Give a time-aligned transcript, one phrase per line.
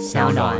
[0.00, 0.56] 小暖。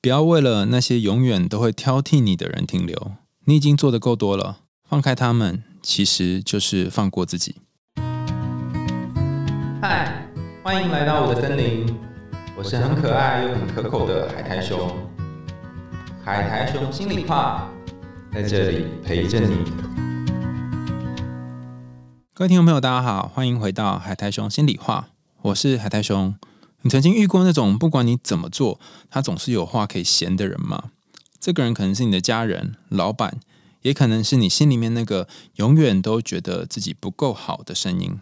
[0.00, 7.56] 不要为了那些永远都会挑剔你的人停留，你已经做的够多了，放开他们，其实就是放过自己。
[9.82, 10.28] 嗨，
[10.62, 11.92] 欢迎来到我的森林，
[12.56, 14.96] 我是很可爱又很可口的海苔熊。
[16.24, 17.68] 海苔熊心里话，
[18.32, 19.56] 在这里陪着你。
[22.32, 25.08] 各位听众朋友，大家好，欢迎回到海苔熊心里话，
[25.42, 26.36] 我是海苔熊。
[26.82, 28.78] 你曾经遇过那种不管你怎么做，
[29.10, 30.90] 他总是有话可以闲的人吗？
[31.40, 33.40] 这个人可能是你的家人、老板，
[33.82, 38.18] 也可能是你心里面那个永远都觉得自己不够好的声音。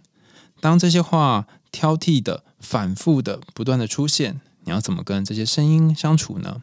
[0.61, 6.63] 当这些话挑剔的、反复的、不断的出现，你要怎么跟这些声音相处呢？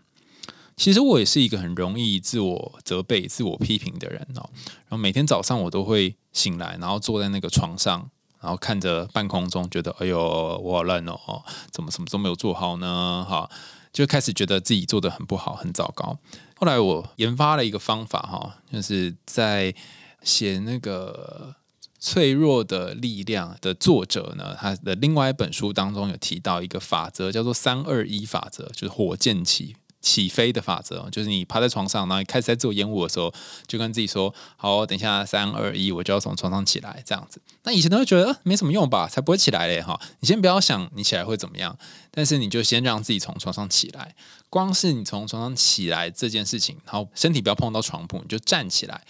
[0.75, 4.49] 其实我也是一个很容易自我责备、自我批评的人哦。
[4.65, 8.09] 然后每天早上我都会醒来，然后坐在那个床上。
[8.43, 10.19] 然后看着半空中，觉得哎呦，
[10.61, 13.25] 我好烂哦，怎么什么都没有做好呢？
[13.27, 13.49] 哈，
[13.93, 16.19] 就开始觉得自己做的很不好，很糟糕。
[16.55, 19.73] 后来我研发了一个方法，哈，就是在
[20.21, 21.55] 写那个
[21.99, 29.77] 脆弱的力量的作者呢，他的另外一本书当中有提到一个法则，叫做三二一法则，就是火箭起。
[30.03, 33.33] 起飞的法则就是你趴在床上，然后开始在做烟雾的时候，
[33.65, 37.41] 就跟自己说：“好，等一下三二一，我就要从床上起来。”这样子。
[37.63, 39.99] 那以前都会觉得没什么用吧，才不会起来嘞哈。
[40.19, 41.75] 你先不要想你起来会怎么样，
[42.11, 44.13] 但是你就先让自己从床上起来。
[44.49, 49.01] 光是你从床上起来这件事情，然后身体不要碰到床铺，你就站起来，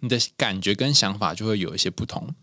[0.00, 2.34] 你的感觉跟想法就会有一些不同。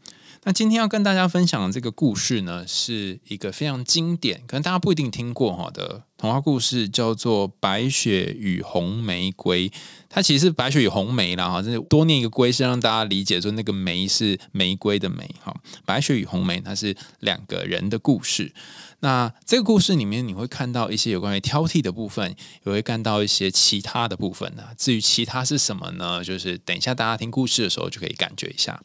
[0.47, 9.67] 那今天要跟大家分享的这个故事呢，是一个非常经典，可能大家不一定听过哈的童话故事，叫做《白雪与红玫瑰》。
[10.07, 15.53] 它其实是白雪与红梅啦，哈，就是多念一个“龟”，是让大家理解说那个“梅”是玫瑰的“梅”哈。
[15.85, 18.53] 白雪与红梅，它是两个人的故事。
[19.01, 22.33] 那这个故事里面，你会看到一些有关于挑剔的部分，
[22.65, 24.63] 也会看到一些其他的部分呢。
[24.77, 26.23] 至于其他是什么呢？
[26.23, 28.81] 就是等一下大家听故事的时候就可以感觉一下。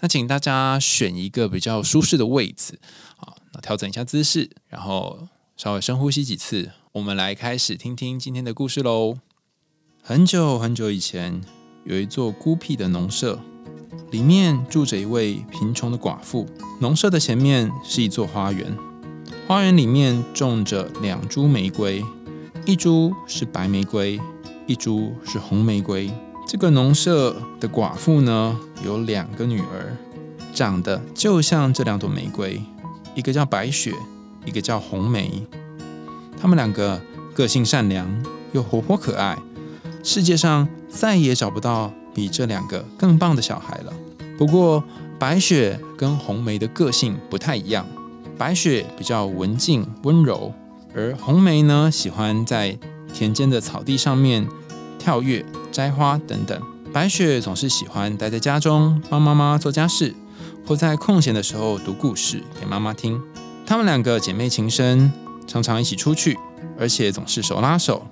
[0.00, 2.78] 那请大家选一个比较舒适的位置，
[3.16, 9.18] 好，那调整一下姿势，然后稍微深呼吸几次，我们来开始听听今天的故事喽。
[10.02, 11.42] 很久很久以前，
[11.84, 13.38] 有一座孤僻的农舍，
[14.10, 16.46] 里面住着一位贫穷的寡妇。
[16.80, 18.74] 农舍的前面是一座花园，
[19.46, 22.02] 花园里面种着两株玫瑰，
[22.64, 24.18] 一株是白玫瑰，
[24.66, 26.10] 一株是红玫瑰。
[26.50, 29.96] 这个农舍的寡妇呢，有两个女儿，
[30.52, 32.60] 长得就像这两朵玫瑰，
[33.14, 33.94] 一个叫白雪，
[34.44, 35.46] 一个叫红梅。
[36.42, 37.00] 她们两个
[37.32, 38.04] 个性善良
[38.50, 39.38] 又活泼可爱，
[40.02, 43.92] 世界上再也找不到比这两个更棒的小孩了。
[44.36, 44.82] 不过，
[45.20, 47.86] 白雪跟红梅的个性不太一样，
[48.36, 50.52] 白雪比较文静温柔，
[50.96, 52.76] 而红梅呢，喜欢在
[53.14, 54.48] 田间的草地上面
[55.00, 55.44] 跳跃。
[55.72, 56.60] 摘花等等，
[56.92, 60.12] 白雪总是喜欢待在家中帮妈妈做家事，
[60.66, 63.20] 或在空闲的时候读故事给妈妈听。
[63.64, 65.12] 她们两个姐妹情深，
[65.46, 66.36] 常常一起出去，
[66.76, 68.04] 而且总是手拉手。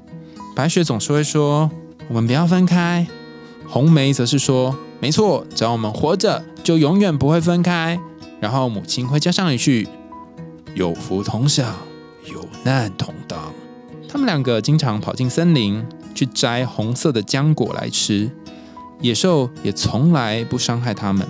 [0.55, 1.69] 白雪总是会说
[2.07, 3.05] ：“我们不要分开。”
[3.67, 7.99] 红梅则是说：“没错，只要我们活着，就永远不会分开。”
[8.39, 9.89] 然后母亲会加上一句
[10.77, 11.75] ：“有福同享，
[12.33, 13.53] 有难同当。”
[14.09, 15.85] 他们两个经常跑进森林。
[16.19, 18.29] 去摘红色的浆果来吃，
[19.01, 21.25] 野兽也从来不伤害它们，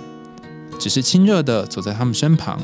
[0.79, 2.59] 只是亲热的走在它们身旁。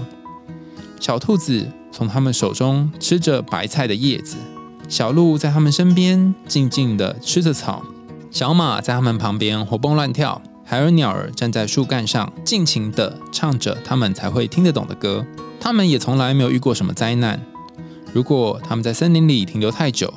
[1.00, 4.38] 小兔子从它们手中吃着白菜的叶子，
[4.90, 7.84] 小鹿在它们身边静静的吃着草，
[8.32, 15.24] 小马在它们旁边活蹦乱跳，还有鸟儿站在树干上尽情的唱着它们才会听得懂的歌。
[15.60, 17.40] 它们也从来没有遇过什么灾难。
[18.12, 20.12] 如果它们在森林里停留太久，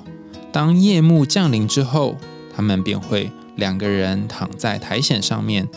[0.58, 2.16] 当夜幕降临之后，
[2.52, 5.68] 他们便会两个人躺在苔藓上面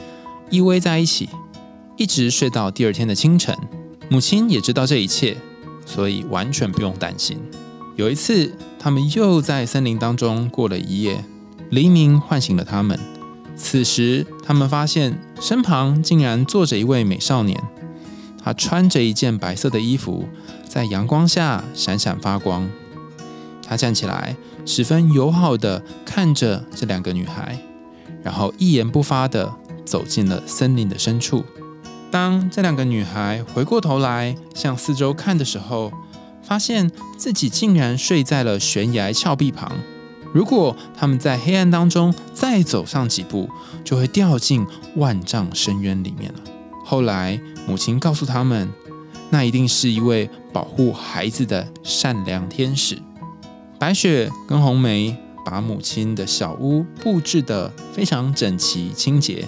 [0.49, 1.29] 依偎在一起，
[1.97, 3.55] 一直睡到第二天的清晨。
[4.09, 5.37] 母亲也知道这一切，
[5.85, 7.37] 所以完全不用担心。
[7.95, 11.23] 有一次，他们又在森林当中过了一夜，
[11.69, 12.99] 黎明唤醒了他们。
[13.55, 17.61] 此时，他们发现身旁竟然坐着一位美少年，
[18.43, 20.25] 他穿着一件白色的衣服，
[20.67, 22.67] 在阳光下闪闪发光。
[23.61, 24.35] 他站起来。
[24.65, 27.57] 十分友好的看着这两个女孩，
[28.23, 29.53] 然后一言不发的
[29.85, 31.43] 走进了森林的深处。
[32.09, 35.91] 当这两个女孩回过头来向四周看的时候，
[36.43, 39.71] 发现自己竟然睡在了悬崖峭壁旁。
[40.33, 43.49] 如果他们在黑暗当中再走上几步，
[43.83, 44.65] 就会掉进
[44.95, 46.39] 万丈深渊里面了。
[46.85, 48.69] 后来母亲告诉他们，
[49.29, 52.97] 那一定是一位保护孩子的善良天使。
[53.81, 59.47] 白雪跟红梅把母亲的小屋布置得非常整齐清洁，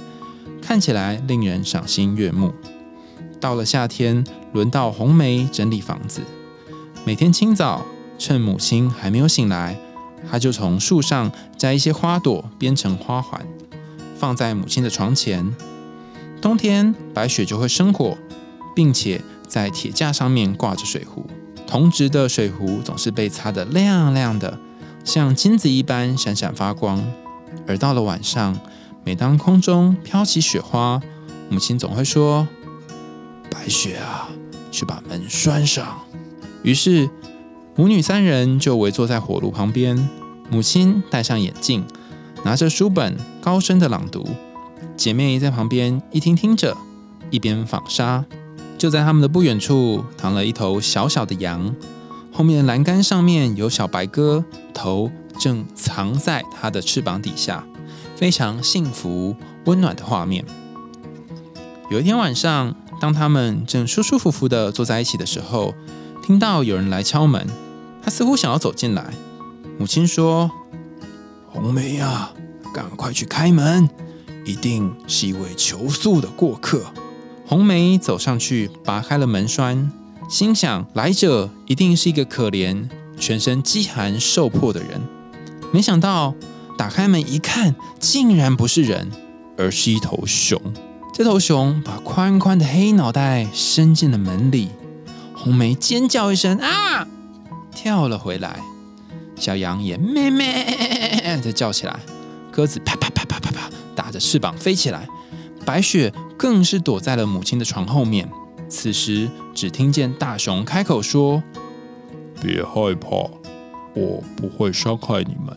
[0.59, 2.51] 看起来令人赏心悦目。
[3.39, 6.21] 到了夏天，轮到红梅整理房子。
[7.05, 7.85] 每天清早，
[8.17, 9.77] 趁母亲还没有醒来，
[10.27, 13.45] 她就从树上摘一些花朵，编成花环，
[14.17, 15.55] 放在母亲的床前。
[16.41, 18.17] 冬天，白雪就会生火，
[18.75, 21.27] 并且在铁架上面挂着水壶，
[21.73, 24.59] 铜质的水壶总是被擦得亮亮的，
[25.03, 27.03] 像金子一般闪闪发光。
[27.65, 28.59] 而到了晚上，
[29.03, 31.01] 每当空中飘起雪花，
[31.49, 32.47] 母亲总会说
[33.49, 34.29] ：“白雪啊，
[34.71, 36.01] 去把门拴上。”
[36.61, 37.09] 于是，
[37.75, 40.07] 母女三人就围坐在火炉旁边。
[40.51, 41.83] 母亲戴上眼镜，
[42.43, 44.23] 拿着书本，高声的朗读。
[44.95, 46.77] 姐妹在旁边一听听着，
[47.31, 48.23] 一边纺纱。
[48.83, 51.73] 就在他们的不远处，躺了一头小小的羊，
[52.33, 54.43] 后面栏杆上面有小白鸽，
[54.73, 55.09] 头
[55.39, 57.65] 正藏在它的翅膀底下，
[58.17, 60.43] 非常幸福温暖的画面。
[61.89, 65.73] 有一天晚上，当他们正舒舒服服的坐在一起的时候，
[66.21, 67.47] 听到有人来敲门，
[68.03, 69.13] 他似乎想要走进来。
[69.79, 70.51] 母亲说
[71.47, 72.31] ：“红梅呀，
[72.73, 73.87] 赶快去开门，
[74.43, 76.83] 一定是一位求宿的过客。”
[77.53, 79.91] 红梅走上去，拔开了门栓，
[80.27, 82.89] 心想：来者一定是一个可怜、
[83.19, 84.99] 全身饥寒受迫的人。
[85.71, 86.33] 没想到
[86.79, 89.11] 打开门一看，竟然不是人，
[89.55, 90.59] 而是一头熊。
[91.13, 94.69] 这头熊把宽宽的黑脑袋伸进了门里。
[95.35, 97.07] 红梅尖叫一声啊，
[97.71, 98.59] 跳了回来。
[99.35, 101.99] 小羊也咩咩的叫起来，
[102.51, 105.07] 鸽子啪啪啪啪啪啪打着翅膀飞起来。
[105.63, 106.11] 白雪
[106.43, 108.29] 更是躲在了母亲的床后面。
[108.67, 111.41] 此时只听见大熊开口说
[112.43, 113.07] ：“别害怕，
[113.95, 115.55] 我不会伤害你们。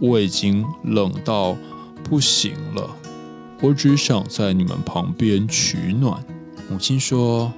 [0.00, 1.56] 我已经冷到
[2.02, 2.90] 不行了，
[3.62, 6.20] 我只想在你们旁边取暖。”
[6.68, 7.52] 母亲说。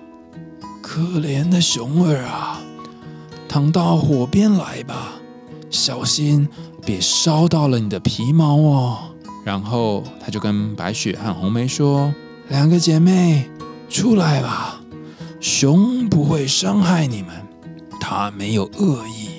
[0.82, 2.60] 可怜的熊儿啊，
[3.48, 5.14] 躺到火边来吧，
[5.70, 6.46] 小心
[6.84, 8.98] 别烧到了你的皮毛哦。
[9.42, 12.12] 然后他就跟白雪和红梅说
[12.48, 13.50] ：“两个姐妹，
[13.88, 14.80] 出来吧，
[15.40, 17.34] 熊不会伤害你们，
[18.00, 19.30] 它没有恶意。”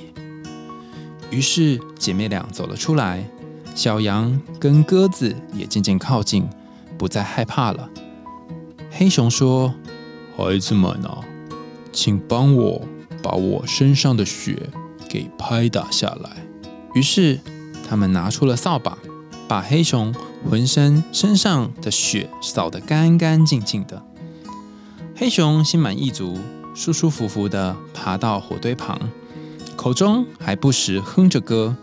[1.29, 3.27] 于是姐妹俩走了出来，
[3.75, 6.47] 小羊跟鸽子也渐渐靠近，
[6.97, 7.89] 不再害怕了。
[8.91, 9.73] 黑熊说
[10.37, 11.19] ：“孩子们啊。”
[11.95, 12.81] 请帮我
[13.21, 14.57] 把我身上的雪
[15.07, 16.31] 给拍打下来。
[16.95, 17.39] 于是
[17.87, 18.97] 他们拿出了扫把，
[19.47, 20.11] 把黑熊
[20.49, 24.03] 浑身身上的雪扫得干干净净的。
[25.15, 26.37] 黑熊心满意足，
[26.75, 28.99] 舒舒服服地爬到火堆旁，
[29.75, 31.75] 口中还不时哼着歌。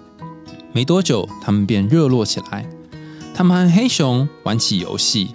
[0.73, 2.69] 没多久，他们便热络起来。
[3.35, 5.35] 他们和黑熊玩起游戏，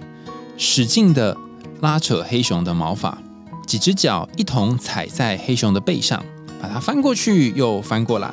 [0.56, 1.36] 使劲地
[1.80, 3.18] 拉扯黑熊的毛发。
[3.66, 6.22] 几只脚一同踩在黑熊的背上，
[6.62, 8.32] 把它翻过去又翻过来，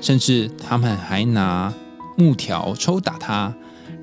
[0.00, 1.74] 甚至他们还拿
[2.16, 3.52] 木条抽打它。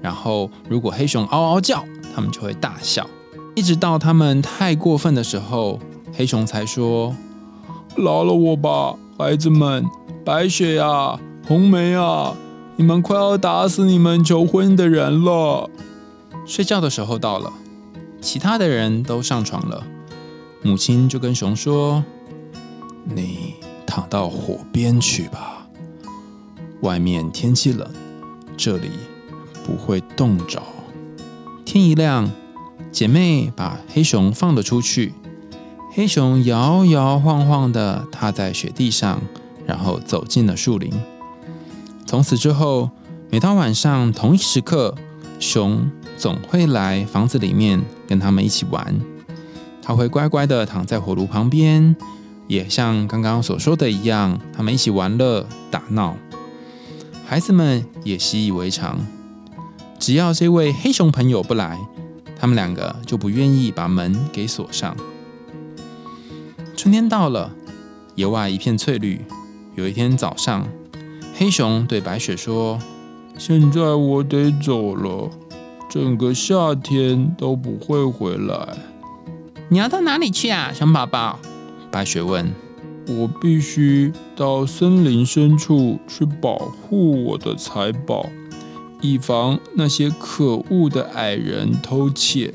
[0.04, 3.10] 然后，如果黑熊嗷嗷叫，他们就会大笑。
[3.56, 5.80] 一直到他们太过分的时候，
[6.12, 7.16] 黑熊才说
[7.96, 9.86] ：“饶了我吧，孩子们！
[10.26, 11.18] 白雪呀，
[11.48, 12.36] 红梅啊，
[12.76, 15.70] 你们快要打死你们求婚的人了。”
[16.46, 17.54] 睡觉的时候到了，
[18.20, 19.86] 其他的人都上床了。
[20.62, 22.04] 母亲就跟熊说
[23.16, 23.54] ：“你
[23.86, 25.66] 躺到火边去吧，
[26.82, 27.90] 外面天气冷，
[28.58, 28.90] 这里
[29.64, 30.62] 不会冻着。”
[31.66, 32.30] 天一亮，
[32.92, 35.14] 姐妹把黑熊放了出去。
[35.92, 39.22] 黑熊摇摇晃晃的踏在雪地上，
[39.66, 40.92] 然后走进了树林。
[42.06, 42.90] 从此之后，
[43.32, 44.96] 每到晚上同一时刻，
[45.40, 49.00] 熊总会来房子里面跟他们一起玩。
[49.82, 51.96] 他会乖乖的躺在火炉旁边，
[52.48, 56.16] 也像刚刚所说的一样，他们一起玩乐打闹。
[57.26, 59.00] 孩子们也习以为常。
[60.04, 61.80] 只要这位黑熊朋友不来，
[62.38, 64.94] 他们两个就不愿意把门给锁上。
[66.76, 67.56] 春天到了，
[68.16, 69.22] 野外一片翠绿。
[69.76, 70.68] 有一天早上，
[71.34, 72.78] 黑熊对白雪说
[73.40, 75.32] ：“现在我得走了，
[75.90, 78.76] 整个夏天都不会回来。”
[79.72, 81.40] 你要到哪里去啊，熊宝宝？
[81.90, 82.52] 白雪问。
[83.08, 88.26] 我必须到森林深处去保护我的财宝，
[89.04, 92.54] 以防那些可恶的矮人偷窃。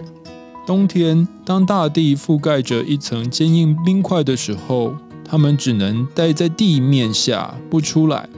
[0.67, 8.29] 冬天，当大地覆盖着一层坚硬冰块的时候，他们只能待在地面下不出来。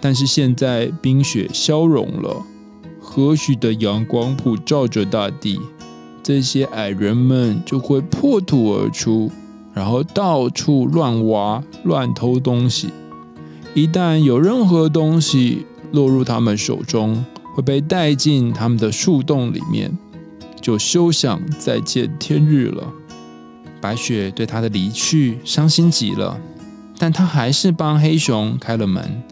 [0.00, 2.44] 但是现在冰雪消融了，
[3.00, 5.60] 和煦的阳光普照着大地，
[6.22, 9.30] 这些矮人们就会破土而出，
[9.72, 12.88] 然后到处乱挖、乱偷东西。
[13.72, 17.24] 一旦有任何东西落入他们手中，
[17.54, 19.96] 会被带进他们的树洞里面。
[20.60, 22.90] 就休想再见天日了。
[23.82, 26.40] 白雪对他的离去伤心极了，
[26.96, 29.22] 但他还是帮黑熊开了门。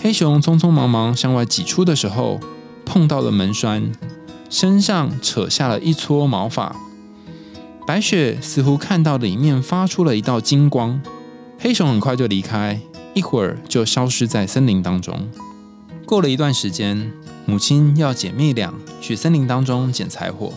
[0.00, 2.40] 黑熊匆匆忙忙向外挤出的时候，
[2.86, 3.92] 碰到了门栓，
[4.48, 6.74] 身上扯下了一撮毛发。
[7.86, 11.02] 白雪似乎看到里面发出了一道金光。
[11.58, 12.80] 黑熊很快就离开，
[13.12, 15.28] 一会儿就消失在森林当中。
[16.08, 17.12] 过了一段时间。
[17.44, 20.52] 母亲要姐妹俩去森林当中捡柴火，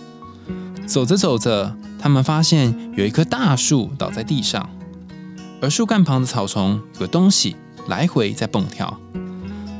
[0.85, 4.69] 走着走着，他们发现有一棵大树倒在地上，
[5.61, 7.55] 而树干旁的草丛有个东西
[7.87, 8.99] 来回在蹦跳。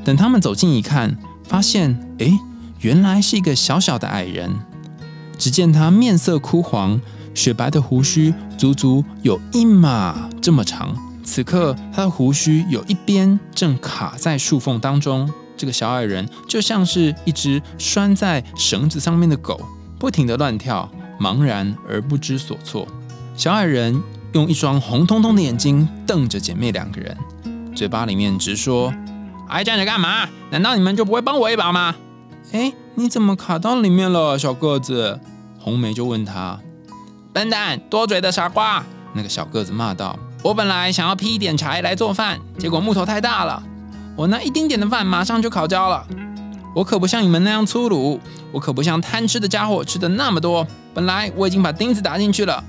[0.06, 2.32] 等他们走近一看，发现，哎，
[2.80, 4.51] 原来是一个小小的矮人。
[5.38, 7.01] 只见他面色枯黄，
[7.34, 10.96] 雪白的胡须足足有一码这么长。
[11.25, 15.30] 此刻，他的胡须有一边正卡在树缝当中。
[15.62, 19.62] 这个小矮人就像是一只拴在绳子上面的狗，
[20.00, 20.89] 不停地乱跳，
[21.20, 22.88] 茫然而不知所措。
[23.38, 24.01] 小矮人
[24.32, 27.15] 用一双红彤彤的眼睛瞪着姐妹两个人，
[27.75, 28.91] 嘴巴里面直说
[29.48, 30.27] ：“还站着干嘛？
[30.50, 31.94] 难道你们就不会帮我一把吗？”
[32.53, 35.20] 哎，你怎么卡到里面了，小个子？
[35.60, 36.60] 红梅就问他
[37.32, 43.62] ：“笨蛋，多嘴的傻瓜！”那个小个子骂道：“我本来想要劈一点柴来做饭，结果木头太大了。”
[44.15, 46.06] 我那一丁点的饭马上就烤焦了。
[46.74, 48.20] 我可不像你们那样粗鲁，
[48.51, 50.65] 我可不像贪吃的家伙吃的那么多。
[50.94, 52.63] 本来我已经把钉子打进去了，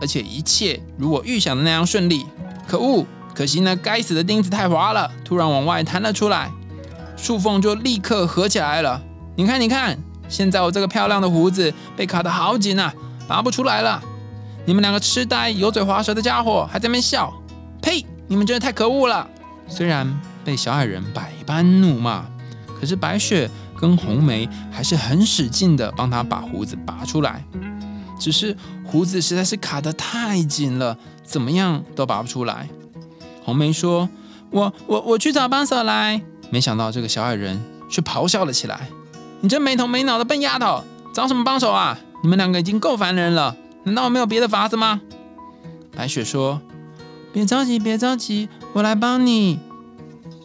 [0.00, 2.26] 而且一切如我预想的那样顺利。
[2.66, 6.50] 可恶，可惜那该死的钉子太滑了，突然往外弹了出来，
[7.16, 9.00] 树缝就立刻合起来了。
[9.36, 9.96] 你看，你看，
[10.28, 12.92] 现在我这个漂亮的胡子被卡得好紧啊，
[13.26, 14.02] 拔不出来了。
[14.66, 17.32] 你们两个痴呆、油嘴滑舌的家伙还在那笑，
[17.80, 18.04] 呸！
[18.26, 19.26] 你们真的太可恶了。
[19.66, 20.06] 虽然。
[20.46, 22.24] 被小矮人百般怒骂，
[22.78, 27.44] 可是白雪跟红梅还是很使劲的帮他把胡子拔出来。
[28.16, 32.68] 只是胡子实在是卡得太紧了，怎么样都拔不出来。
[33.42, 34.08] 红梅说
[34.50, 37.60] ：“我我我去找帮手来。”没想到这个小矮人
[37.90, 38.88] 却咆哮了起来
[39.42, 41.98] ：“你这没头没脑的笨丫头，找什么帮手啊？
[42.22, 45.00] 你们两个已经够烦人了，难道我没有别的法子吗？”
[45.94, 46.62] 白雪说
[47.34, 49.58] ：“别着急，别着急，我来帮你。”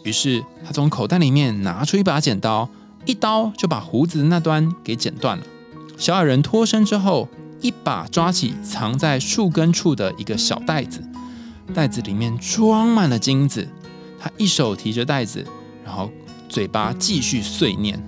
[0.03, 2.69] 于是他从口袋里面拿出一把剪刀，
[3.05, 5.43] 一刀就把胡子的那端给剪断了。
[5.97, 7.27] 小矮人脱身之后，
[7.61, 11.03] 一把抓起藏在树根处的一个小袋子，
[11.73, 13.67] 袋子里面装满了金子。
[14.19, 15.45] 他一手提着袋子，
[15.85, 16.09] 然后
[16.49, 17.99] 嘴巴继续碎念：“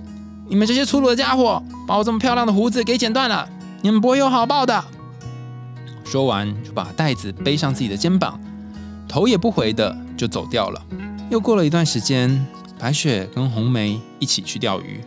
[0.48, 3.48] 你们这些粗鲁的家伙，把我这么漂亮的胡子给剪断了，
[3.82, 4.84] 你们不会有好报的。”
[6.04, 8.38] 说完就把袋子背上自己的肩膀，
[9.08, 10.82] 头也不回的就走掉了。
[11.30, 12.46] 又过了一段时间，
[12.78, 15.00] 白雪跟红梅一起去钓鱼。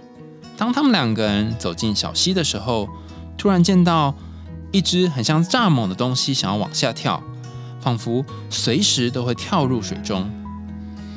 [0.57, 2.89] 当他们两个人走进小溪的时候，
[3.37, 4.13] 突然见到
[4.71, 7.21] 一只很像蚱蜢的东西想要往下跳，
[7.79, 10.29] 仿佛随时都会跳入水中。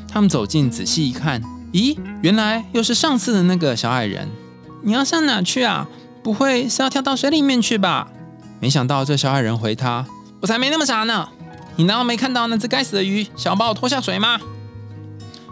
[0.07, 1.43] 他们走近仔细一看，
[1.73, 4.29] 咦，原来又是上次的那个小矮人。
[4.83, 5.89] 你要上哪去啊？
[6.23, 8.09] 不会是要跳到水里面去吧？
[8.61, 10.05] 没想到这小矮人回他
[10.43, 11.29] ：“我才没那么傻呢！
[11.77, 14.39] 你难道没看到那只该死的鱼想要把我拖下水吗？”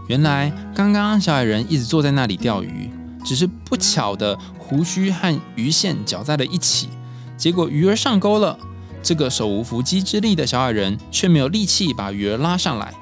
[0.09, 2.91] 原来刚刚小矮人一直坐在那里钓鱼，
[3.25, 6.89] 只是不巧的胡须和鱼线搅在了一起，
[7.37, 8.59] 结果鱼儿上钩了。
[9.03, 12.93] 这个手无缚鸡之力的小矮人却没有力气把鱼儿拉上来。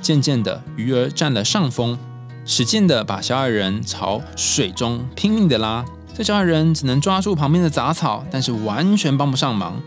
[0.00, 1.98] 渐渐的，鱼儿占了上风，
[2.44, 5.84] 使劲的把小矮人朝水中拼命的拉。
[6.16, 9.80] 这小矮人只能抓住旁边的杂草，但是完全帮不上忙。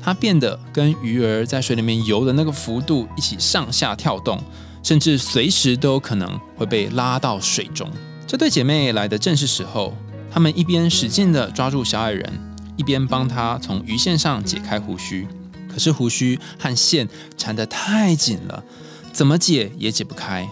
[0.00, 4.42] 他变得跟鱼儿在水里面游的那个幅度一起上下跳动。
[4.88, 7.86] 甚至随时都有可能会被拉到水中。
[8.26, 9.94] 这对姐妹来的正是时候，
[10.32, 15.28] 她们一边使劲地抓住小矮人，一边帮他从鱼线上解开胡须。
[15.70, 18.64] 可是胡须和线缠得太紧了，
[19.12, 20.48] 怎么解也解不开。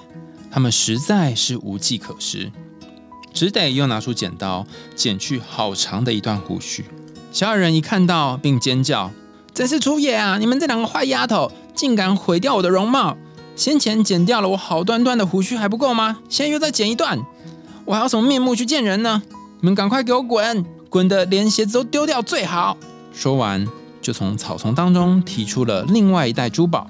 [0.51, 2.53] 他们实在是无计可施，
[3.33, 6.85] 只得又拿出剪刀剪去好长的一段胡须。
[7.33, 9.11] 小矮人一看到，并尖叫
[9.55, 10.37] ：“真是粗野啊！
[10.37, 13.17] 你们这两个坏丫头，竟敢毁掉我的容貌！”
[13.57, 16.19] 先前剪掉了我好端端的胡须还不够吗？
[16.29, 17.19] 现在又再剪一段，
[17.87, 19.23] 我还要什么面目去见人呢？
[19.61, 22.77] 你们赶快给我滚，滚的连鞋子都丢掉最好！
[23.15, 23.67] 说完，
[24.03, 26.87] 就从草丛当中提出了另外一袋珠宝，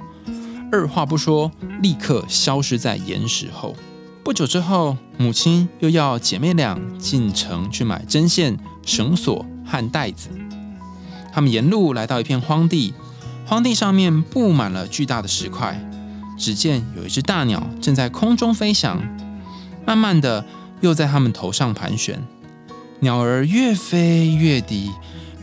[0.73, 3.76] 二话不说，立刻消失在岩石后。
[4.25, 10.28] 不久之后，母亲又要姐妹俩进城去买针线、绳索和袋子。
[11.32, 12.92] 他们沿路来到一片荒地，
[13.46, 15.80] 荒地上面布满了巨大的石块。
[16.37, 19.02] 只见有一只大鸟正在空中飞翔，
[19.87, 20.45] 慢慢的
[20.81, 22.23] 又在他们头上盘旋。
[23.00, 24.90] 鸟儿越飞越低，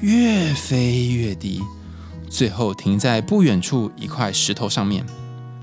[0.02, 1.62] 越飞越低，
[2.30, 5.06] 最后停在不远处一块石头上面。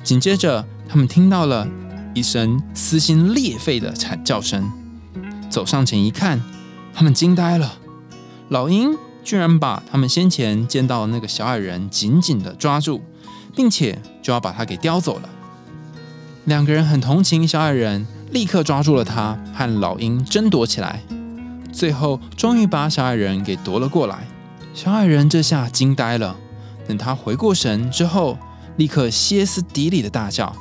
[0.02, 1.68] 紧接着，他们听到了。
[2.12, 4.68] 一声撕心裂肺的惨叫声，
[5.48, 6.42] 走上前一看，
[6.92, 7.78] 他们惊呆了。
[8.48, 13.00] 老鹰居然把他们先前见到的那个小矮人紧紧的抓住，
[13.54, 15.28] 并且就要把他给叼走了。
[16.44, 21.02] 两个人很同情小矮人，立刻抓住了他，和老鹰争夺起来。
[21.72, 24.26] 最后，终于把小矮人给夺了过来。
[24.74, 26.36] 小矮人这下惊呆了，
[26.88, 28.38] 等他回过神之后，
[28.76, 30.54] 立刻歇斯底里的大叫。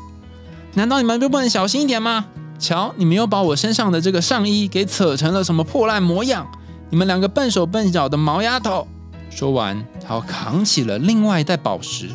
[0.73, 2.25] 难道你们就不能小心一点吗？
[2.59, 6.45] 瞧，你们又把我身上的这个上衣给扯成了什么破烂模样！
[6.89, 8.85] 你们两个笨手笨脚的毛丫头！
[9.29, 12.09] 说完，他扛起了另外一袋宝石，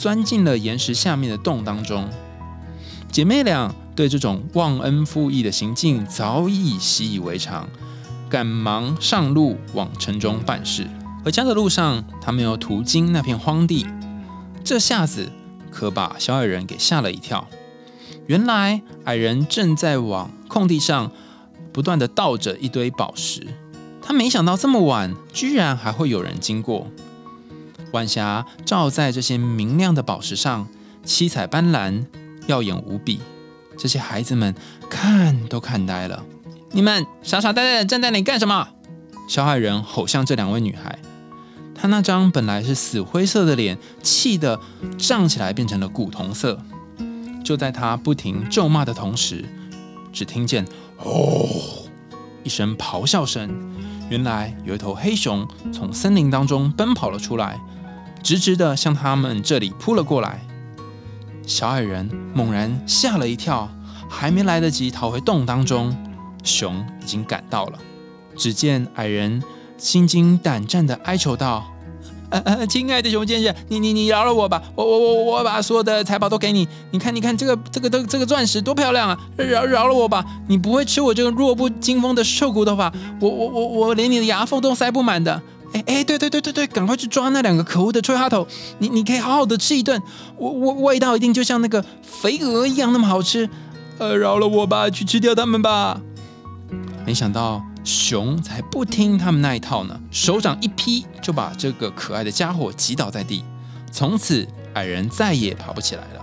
[0.00, 2.08] 钻进了岩石下面的洞当中。
[3.12, 7.68] 姐妹俩对这种忘恩负义的行径早已习以为常，
[8.30, 10.88] 赶忙上路往城中办事。
[11.22, 13.86] 回家的路上，他们又途经那片荒地，
[14.64, 15.30] 这下子
[15.70, 17.46] 可把小矮人给吓了一跳。
[18.26, 21.12] 原来矮人正在往空地上
[21.74, 23.46] 不断的倒着一堆宝石，
[24.00, 26.86] 他没想到这么晚居然还会有人经过。
[27.92, 30.68] 晚霞照在这些明亮的宝石上，
[31.04, 32.04] 七彩斑斓，
[32.46, 33.20] 耀眼无比。
[33.78, 34.54] 这些孩子们
[34.88, 36.24] 看都看呆了。
[36.72, 38.68] 你们傻傻呆呆的站在那里干什么？
[39.26, 40.98] 小矮人吼向这两位女孩，
[41.74, 44.60] 他那张本来是死灰色的脸，气得
[44.98, 46.60] 涨起来，变成了古铜色。
[47.42, 49.44] 就在他不停咒骂的同时，
[50.12, 50.64] 只听见
[50.98, 51.48] “哦”
[52.44, 53.48] 一声咆哮声。
[54.10, 57.58] 原来有一头黑熊从森林当中奔跑了出来，
[58.22, 60.46] 直直的向他们这里扑了过来。
[61.46, 63.68] 小矮人猛然吓了一跳，
[64.08, 65.96] 还没来得及逃回洞当中，
[66.44, 67.78] 熊已经赶到了。
[68.36, 69.42] 只见矮人
[69.76, 71.66] 心惊胆战的哀求道。
[72.30, 74.62] 呃呃，亲爱的熊先生，你你你饶了我吧！
[74.76, 76.68] 我我我我把所有的财宝都给你。
[76.92, 79.18] 你看你看这个这个这这个钻石多漂亮啊！
[79.36, 80.24] 饶饶了我吧！
[80.46, 82.92] 你不会吃我这个弱不禁风的瘦骨头吧？
[83.20, 85.42] 我我我我连你的牙缝都塞不满的。
[85.72, 88.46] 哎哎，对对对对对，赶快去抓那两个可恶的吹哈头！
[88.78, 90.02] 你你可以好好的吃一顿，
[90.36, 93.48] 我我味道一定就像那个肥鹅一样那么好吃。
[93.98, 96.00] 呃，饶了我吧，去吃掉他们吧！
[97.06, 97.62] 没想到。
[97.82, 103.42] 熊才不听他们那一套呢，手掌一劈，就把这个可爱的家伙击倒在地。
[103.90, 106.20] 从此，矮人再也爬不起来了。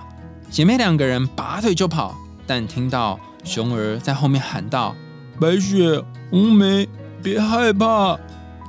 [0.52, 4.96] 姐妹两个人拔腿就跑，但听到熊儿在后面喊道
[5.42, 6.88] ：“白雪、红梅，
[7.24, 8.20] 别害怕，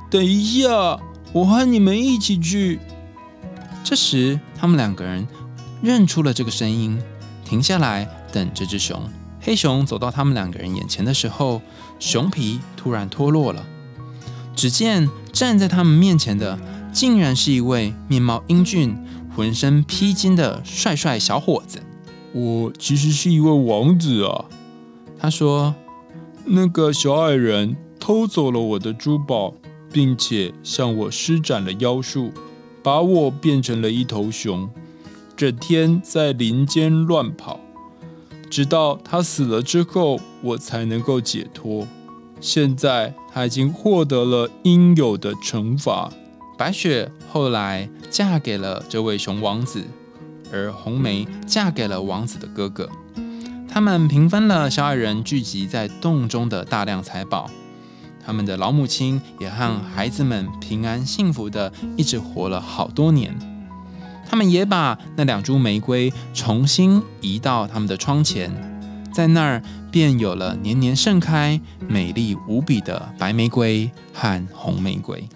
[0.09, 0.99] 等一下，
[1.31, 2.79] 我和你们一起去。”
[3.83, 5.27] 这时，他们两个人
[5.81, 6.99] 认出了这个声音，
[7.45, 9.01] 停下来等这只熊。
[9.41, 11.61] 黑熊走到他们两个人眼前的时候，
[11.99, 13.65] 熊皮突然脱落了。
[14.55, 16.59] 只见站在他们面前的，
[16.91, 18.97] 竟然是一位面貌英俊、
[19.35, 21.81] 浑身披金的帅帅小伙子。
[22.33, 24.45] 我其实是一位王子啊！
[25.17, 25.73] 他说
[26.45, 29.53] ：“那个小矮人偷走了我的珠宝，
[29.91, 32.31] 并且向我施展了妖术，
[32.83, 34.69] 把我变成了一头熊，
[35.35, 37.59] 整天在林间乱跑。”
[38.49, 41.87] 直到他死了之后，我才能够解脱。
[42.41, 46.11] 现在他已经获得了应有的惩罚。
[46.57, 49.83] 白雪后来嫁给了这位熊王子，
[50.51, 52.89] 而红梅嫁给了王子的哥哥。
[53.67, 57.49] 他们平分了小矮人聚集在洞中的大量财宝。
[58.25, 63.33] 他们的老母亲也和孩子们平安幸福的一直活了好多年。
[64.29, 68.51] 他们也把那两株玫瑰重新移到他们的窗前，
[69.11, 75.27] 在那儿便有了年年盛开、美丽无比的白玫瑰和红玫瑰。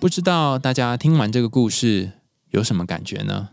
[0.00, 2.12] 不知道大家听完这个故事
[2.50, 3.50] 有什么感觉呢？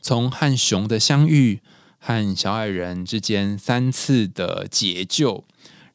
[0.00, 1.60] 从和熊的相遇，
[1.98, 5.44] 和小矮人之间三次的解救，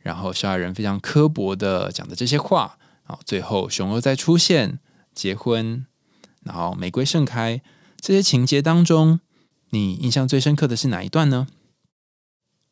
[0.05, 4.77] 然后小矮人非常刻薄的讲的这些话，然后最后熊又再出现，
[5.15, 5.83] 结婚。
[6.43, 7.59] 然后玫瑰盛开，
[7.99, 9.19] 这些情节当中，
[9.71, 11.47] 你印象最深刻的是哪一段呢？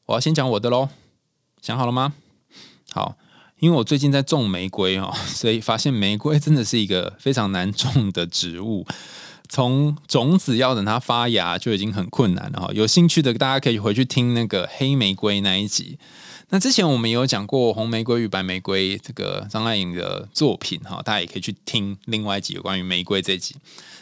[0.06, 0.90] 我要先讲我的喽，
[1.60, 2.14] 想好了吗？
[2.92, 3.18] 好，
[3.58, 8.86] 因为我最近在种玫瑰哦，所以发现玫瑰真的是一个非常难种的植物。
[9.50, 12.70] 从种子要等它发芽就已经很困难了哈。
[12.74, 15.98] 有兴趣的大家可以回去听那个黑玫瑰那一集。
[16.50, 23.56] 那之前我们有讲过红玫瑰与白玫瑰这个张爱玲的作品哈，大家也可以去听另外一集有关于玫瑰这集。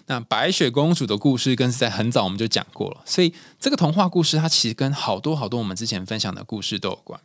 [0.07, 7.19] 那白雪公主的故事更是在很早我们就讲过了，所以这个童话故事它其实跟好多好多我们之前分享的故事都有关。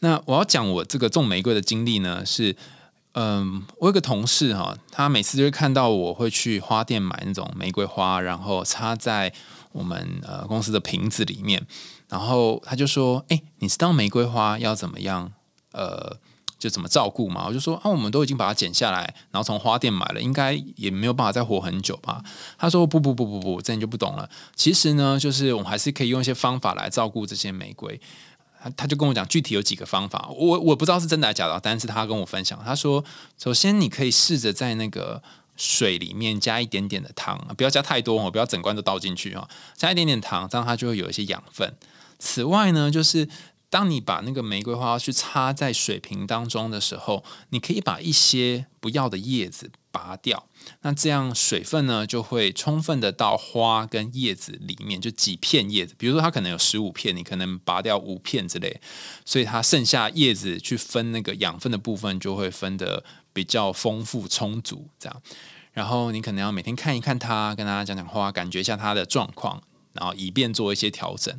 [0.00, 2.54] 那我要讲我这个种玫瑰的经历呢，是
[3.12, 9.32] 嗯，我有个同事哈，他每次就会看到我会去花店买那种玫瑰花，然后插在
[9.72, 11.64] 我们呃公司的瓶子里面，
[12.14, 15.32] 然后他就说：“哎，你知道玫瑰花要怎么样？
[15.72, 16.16] 呃，
[16.60, 22.22] 就怎么照顾吗？”我就说：“啊，我们都已经把它剪下来，然后从花店买了，应该也没有办法再活很久吧？”
[22.56, 24.30] 他说：“不不不不不，这你就不懂了。
[24.54, 28.00] 其实呢，就是我们还是可以用一些方法来照顾这些玫瑰。”
[28.62, 33.04] 他他就跟我讲具体有几个方法，我我不知道是真的还是假的，但是他跟我分享，他说，
[33.36, 35.20] 首先你可以试着在那个
[35.56, 41.74] 水里面加一点点的糖，不要加太多哦，不要整罐都倒进去哦，加一点点糖，这样它就会有一些养分。
[42.18, 43.28] 此外呢，就是
[43.70, 49.70] 当你把那个玫瑰花去插在水瓶当中的时候，你可以把一些不要的叶子。
[49.94, 50.48] 拔掉，
[50.80, 58.80] 那这样水分呢就会充分的到花跟叶子里面，就几片叶子，比如说它可能有十五片，你可能拔掉五片之类，
[59.24, 64.88] 所以它剩下叶子去分那个养分的部分就会分的比较丰富充足。
[64.98, 65.22] 这样，
[65.70, 71.38] 然后你可能要每天看一看它，跟大家讲讲话，感觉一下它的状况，然后以便做一些调整。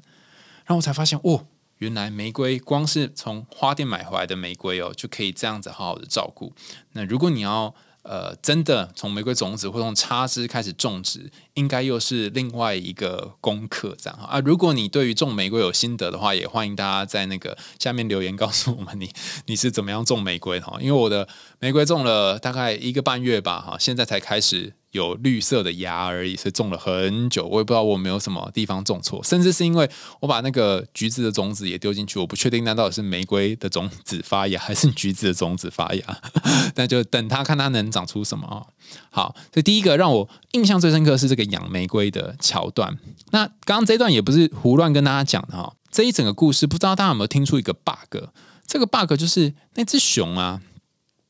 [0.66, 1.46] 然后我才发现，哦，
[1.78, 6.54] 原来玫瑰光是从花店买回来的玫瑰哦，就可以这样子好好的照顾。
[6.94, 7.74] 那如果你要
[8.04, 14.40] 呃，真的从玫瑰种子或从插枝开始种植，应该又是另外一个功课，这样啊。
[14.42, 19.12] 如果你对于种玫瑰有心得的话，也欢迎大家在那个下面留言告诉我们你
[19.48, 20.78] 你是怎么样种玫瑰哈。
[20.80, 21.28] 因为我的
[21.60, 24.74] 玫瑰种了大概一个半月吧，哈，现在才开始。
[24.96, 29.90] 有绿色的芽而已，所以种了很久，我也不知道我没有什么地方种错，甚至是因为
[30.22, 36.22] 我把那个橘子的种子也丢进去，我不确定那到底是玫瑰的种子发芽还是橘子的种子发芽，
[36.76, 38.66] 那就等它看它能长出什么啊。
[39.10, 42.98] 好，所以第一个让我印象最深刻是这个养玫瑰的桥段。
[43.32, 48.30] 那刚刚这一段也不是胡乱跟大家讲的哈，这一整个故事不知道大家有没有听出一个 bug？
[48.66, 50.62] 这个 bug 就是那只熊啊。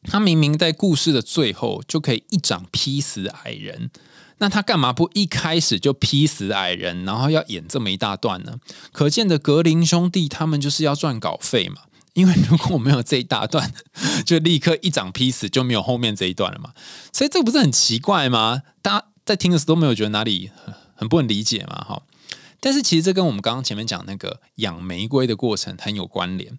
[0.07, 3.89] 他明明在故事的最后就可以一掌劈死矮人，
[4.37, 8.59] 那他干嘛不一开始就劈死矮人，然后要演这么一大段呢？
[8.91, 11.81] 可见的格林兄弟他们就是要赚稿费嘛。
[12.13, 13.73] 因为如果没有这一大段，
[14.25, 16.71] 就立刻一掌劈死，就没有后面这一段了嘛。
[17.11, 18.61] 所以这不是很奇怪吗？
[18.81, 20.49] 大家在听的时候都没有觉得哪里
[20.95, 21.83] 很不能理解嘛？
[21.83, 22.01] 哈，
[22.61, 26.57] 但是其实这跟我们刚刚前面讲那个养玫瑰的过程很有关联。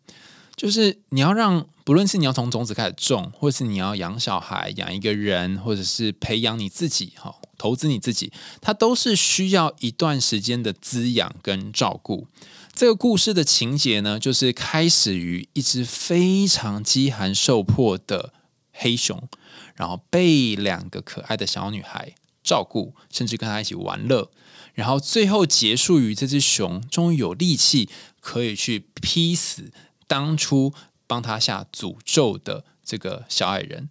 [0.54, 12.26] 就是你要让，不论是你要从种子开始种，或是你要养小孩、养一个人，或者是培养你自己，哈，投资你自己，它都是需要一段时间的滋养跟照顾。
[12.74, 18.34] 这个故事的情节呢，就是开始于一只非常饥寒受迫的
[18.72, 19.28] 黑熊，
[19.76, 24.32] 然后被两个可爱的小女孩照顾，甚至跟他一起玩乐，
[24.74, 29.70] 然后最后结束于这只熊终于有力气可以去劈死。
[30.08, 30.72] 当初
[31.06, 33.88] 帮他下诅咒的这个小矮人，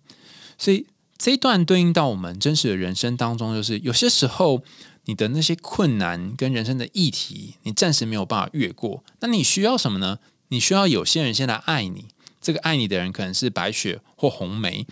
[0.57, 4.63] 所以这一段对应到我们真实的人生当中，就是有些时候
[5.05, 10.19] 你的那些困难跟人生的议题，你暂时没有办法越过，那你需要什么呢？
[10.49, 12.05] 你需要有些人先来爱你，
[12.41, 14.85] 这个爱你的人可能是白雪或红梅。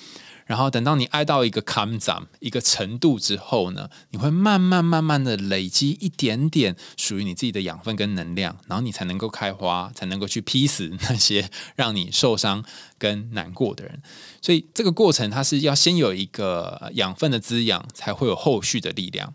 [0.53, 1.97] 然后等到你爱到一个 come
[2.39, 12.63] 一个程度之后呢，你会慢慢慢慢的累积一点点属于你自己的养分跟能量，然后你才能够开花，才能够去劈死那些让你受伤
[12.99, 13.99] 跟难过的人。
[14.43, 19.33] 所以这个过程它是要先有一个养分的滋养，才会有后续的力量。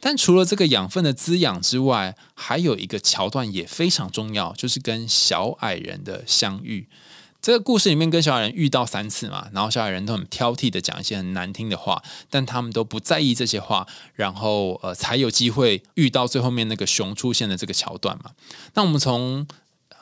[0.00, 6.88] 但除了这个养分的滋养之外，还有一个桥段也非常重要，就是跟小矮人的相遇。
[7.44, 18.30] 这个故事里面跟小矮人遇到三次嘛，然后小矮人都很挑剔的讲一些很难听的话，但他们都不在意这些话，然后呃才有机会遇到最后面那个熊出现的这个桥段嘛。
[18.72, 19.46] 那我们从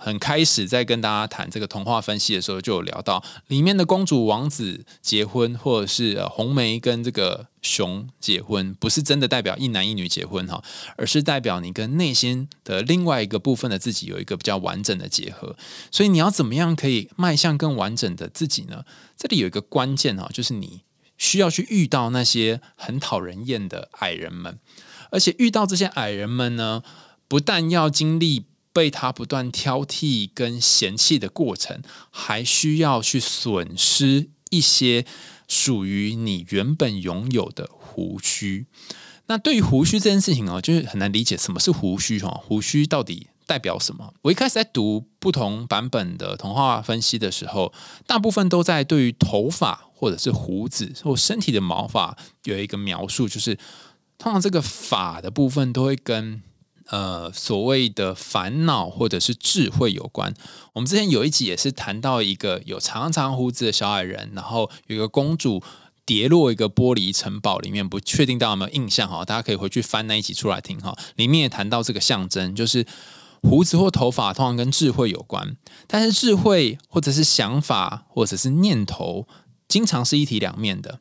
[0.04, 10.60] 很开始在跟大家谈这个童话分析的时候，就有聊到里面的公主王子结婚，或者是红梅跟这个熊结婚，不是真的代表一男一女结婚哈，
[10.96, 15.54] 而是代表你跟内心的另外一个部分的自己有一个比较完整的结合。
[15.92, 18.84] 所以你要怎么样可以迈向更完整的自己呢？
[19.16, 20.80] 这里有一个关键哈，就是你
[21.16, 24.58] 需要去遇到那些很讨人厌的矮人们，
[25.12, 26.82] 而且遇到这些矮人们呢，
[27.28, 28.46] 不但要经历。
[28.72, 35.04] 被他不断挑剔跟嫌弃的过程，还需要去损失一些
[35.46, 38.66] 属于你原本拥有的胡须。
[39.26, 42.28] 那对于胡须这件事情哦，就是很难理解什么是胡须哈？
[42.42, 44.12] 胡须到底代表什么？
[44.22, 47.72] 我一开始在读不同版本的童话分析的时候，
[48.06, 53.56] 大部分都在对于头发或者是胡子或身体的毛发有一个描述，就是
[54.18, 56.42] 通常这个发的部分都会跟
[56.88, 60.34] 呃所谓的烦恼或者是智慧有关。
[60.72, 65.62] 我们之前有一集也是谈到一个有长长胡子的小矮人，然后有一个公主。
[66.04, 69.24] 跌落一个玻璃城堡里面，不确定大家有没有印象哈？
[69.24, 70.98] 大家可以回去翻那一集出来听哈。
[71.14, 72.84] 里面也谈到这个象征，就是
[73.40, 79.28] 胡子或头发通常跟智慧有关，但是智慧或者是想法或者是念头，
[79.68, 80.98] 经常是一体两面的。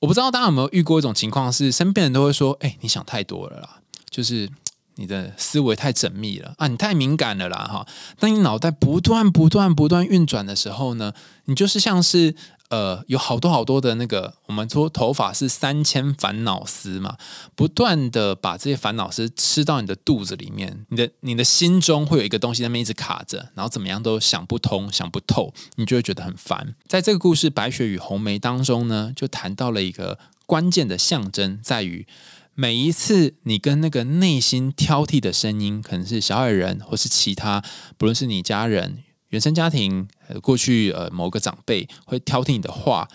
[0.00, 4.50] 我不知道大家有没有遇过一种情况，是身边人都会说：“哎，你想太多了啦，就是
[4.96, 7.86] 你的思维太缜密了啊，你太敏感了啦哈。”
[8.18, 11.12] 当你脑袋不断不断不断运转的时候呢，
[11.44, 12.34] 你就是像是。
[12.70, 17.16] 呃，有好多好多的那个，我们说头发是三千烦恼丝嘛，
[17.54, 26.74] 不断的把这些烦恼丝吃到你的肚子里面，你的你的心中会有一个东西在那边一直卡着，然后怎么样都想不通、想不透，你就会觉得很烦。
[26.88, 32.08] 在这个故事《白雪与红梅》当中呢，就谈到了一个关键的象征，在于
[32.54, 37.62] 每一次你跟那个内心挑剔的声音，可能是小矮人，或是其他，
[37.98, 39.02] 不论是你家人。
[39.30, 40.06] 原生家庭，
[40.40, 43.08] 过去呃某个长辈会挑剔你的话，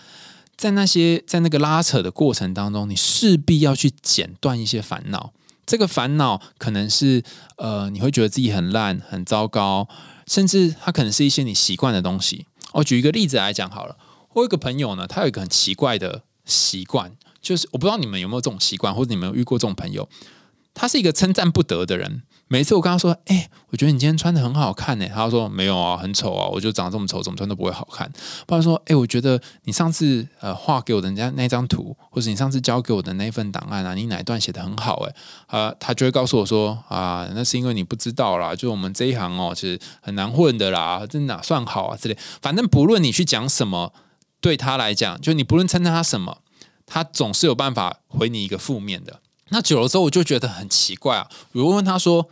[0.54, 5.32] 在那些在那个拉扯的过程当中，你势必要去剪断一些烦恼。
[5.64, 7.22] 这个烦恼可能是
[7.56, 9.88] 呃你会觉得自己很烂、很糟糕，
[10.26, 12.44] 甚至它可能是一些你习惯的东西。
[12.72, 13.96] 我举一个例子来讲好了，
[14.34, 20.08] 我有个朋友呢，他有一个很奇怪的习惯，就是我不知道你们有没有这种习惯，或者你们有遇过这种朋友，
[20.74, 22.22] 他是一个称赞不得的人。
[22.52, 28.12] 每次我跟他说：“哎，我觉得你今天穿的很好看呢。”他说：“没有啊，很丑啊，我就长得这么丑，怎么穿都不会好看。”
[28.48, 35.04] 或者说：“哎，我觉得你上次呃画给我的人家那张图，或者你上次交给我的那份档案啊，你哪一段写的很好？
[35.04, 35.14] 哎，
[35.46, 42.18] 啊，他就会告诉我说：啊，那是因为你不知道啦，就我们这一行哦，其实很难混的啦，这哪算好啊之类。
[42.42, 43.92] 反正不论你去讲什么，
[44.40, 46.38] 对他来讲，就你不论称赞他什么，
[46.90, 49.22] 他总是有办法回你一个负面的。
[49.48, 51.30] 那久了之后，我就觉得很奇怪啊。
[51.52, 52.28] 我问他说。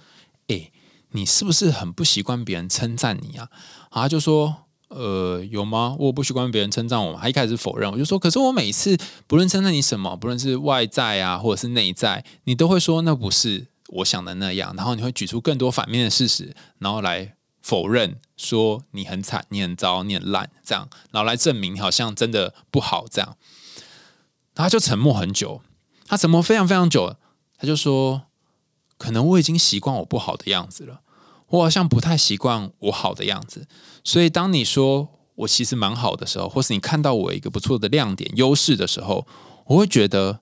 [0.51, 0.71] 哎，
[1.11, 3.51] 你是不是很不习惯别人称赞你啊？
[3.91, 5.95] 他就说，呃，有吗？
[5.99, 7.19] 我不习惯别人称赞我。
[7.21, 14.73] 他一开始否认，我就说，可是我每次不论称赞你什么，不论是外在啊，或者是内在，你都会说那不是我想的那样。
[14.75, 23.37] 然后你会举出更多反面的事实，然后来否认，说你很惨，你很糟，你很烂，这样，然后来证明好像真的不好这样。
[24.63, 25.63] 他就沉默很久，
[26.07, 27.17] 他沉默非常非常久，
[27.59, 28.23] 他就说。
[29.01, 31.03] 可能我已经习惯我不好的样子了，
[31.51, 33.69] 我好像不太习惯我好的样子。
[34.03, 39.25] 所以当你说我其实蛮好的时候，或是你看到我一个不错的亮点、优势的时候，
[39.67, 40.41] 我会觉得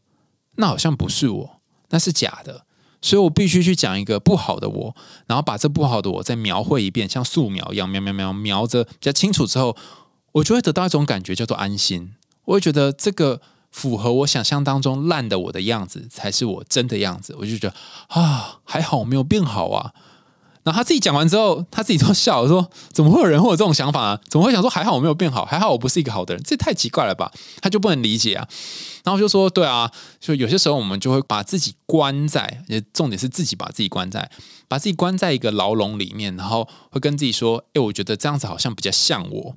[0.54, 2.64] 那好像不是我，那是假的。
[3.02, 9.76] 所以我必须去讲一个不好的我，然后把这不好的我再描绘一遍，像素描一样描描描描着比较清楚之后，
[10.32, 12.14] 我就会得到一种感觉，叫做安心。
[12.46, 13.42] 我会觉得这个。
[13.76, 17.36] 符合我想象当中烂的我的样子，才是我真的样子。
[17.38, 17.74] 我就觉得
[18.08, 19.92] 啊，还好我没有变好啊。
[20.62, 24.20] 然后他自己讲完之后，他自己都笑，说：“怎么会有人会有这种想法啊？
[24.30, 25.44] 怎么会想说还好我没有变好？
[25.44, 26.42] 还好我不是一个好的人？
[26.42, 28.48] 这太奇怪了吧？”他就不能理解啊。
[29.04, 34.30] 然后就说：“对啊，就有些时候我们就会把自己关在，也重点是自己把自己关在，
[34.68, 39.54] 把自己关在一个牢笼里面，然后会跟自己说：‘哎，我觉得这样子好像比较像我。’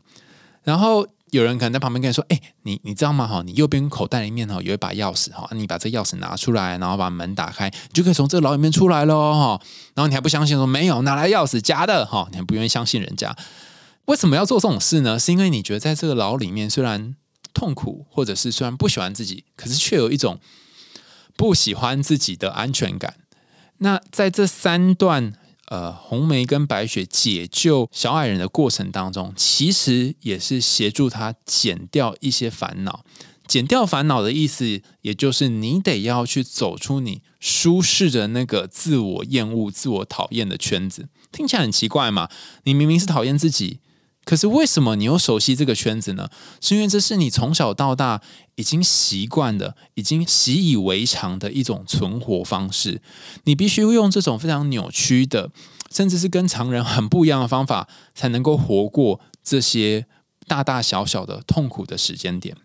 [0.63, 3.27] 然后。”有人可能在旁边跟你说：“哎，你你知道吗？
[3.27, 9.61] 哈，你右边口袋里面哈有一把钥匙哈，你把这钥匙拿出来，然后把门打开，你就可以从这个牢里面出来喽哈。
[9.93, 13.35] 然后你还不相信，说没有，拿来钥匙假的哈，你还不愿意相信人家。
[14.05, 15.19] 为什么要做这种事呢？
[15.19, 17.15] 是因为你觉得在这个牢里面虽然
[17.53, 20.39] 痛苦，或者是虽然不喜欢自己，可是却有一种
[21.35, 23.15] 不喜欢自己的安全感。
[23.77, 25.33] 那在这三段。”
[25.69, 33.05] 呃，红梅跟白雪解救小矮人的过程当中，其实也是协助他减掉一些烦恼。
[33.47, 41.08] 减掉烦恼的意思，也就是你得要去走出你舒适的那个自我厌恶、自我讨厌的圈子。
[41.32, 42.29] 听起来很奇怪嘛？
[42.63, 43.79] 你明明是讨厌自己。
[44.29, 46.29] 可是为什么你又熟悉这个圈子呢？
[46.61, 48.21] 是因为这是你从小到大
[48.57, 53.01] 已经习惯的、已经习以为常的一种存活方式。
[53.45, 55.49] 你必须用这种非常扭曲的，
[55.91, 60.05] 甚至是跟常人很不一样的方法，才能够活过这些
[60.45, 62.55] 大大小小的痛苦的时间点。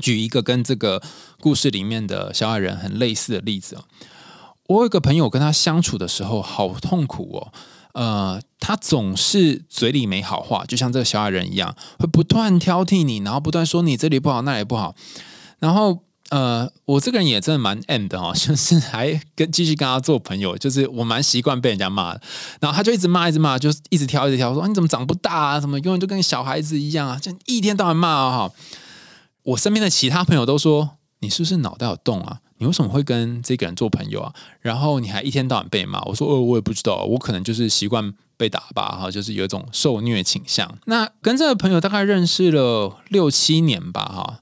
[0.00, 1.00] 举一个跟这个
[1.38, 3.78] 故事里面的小矮人很类似的例子
[4.66, 7.52] 我有一个朋友跟他相处的时候好痛苦哦。
[7.92, 14.94] 呃，他总是嘴里没好话，就像这个小矮人一样，会不断挑剔你，然后不断说你这里不好，那里不好。
[15.58, 15.98] 然后，
[16.30, 22.22] 呃，我这个人也真的蛮 M 的哈， 就是还跟继续跟他做朋友，就是我蛮习惯被人家骂的。
[22.60, 25.60] 然后他就一直骂，一直骂，就一直挑，一直挑，说你怎么长不大啊？
[25.60, 27.18] 什么永远就跟小孩子一样啊？
[27.20, 28.48] 就一天到晚骂啊！
[28.48, 28.54] 哈，
[29.42, 32.38] 我身边的其他朋友都说，你是不是脑袋有洞啊？
[32.62, 34.32] 你为什么会跟这个人做朋友啊？
[34.60, 36.00] 然后你还一天到晚被骂。
[36.02, 40.72] 我说，呃，我也不知道，我可能就是习惯被打吧，哈，就是有一种受虐倾向。
[40.84, 44.38] 那跟这个朋友大概认识了六七年吧，哈。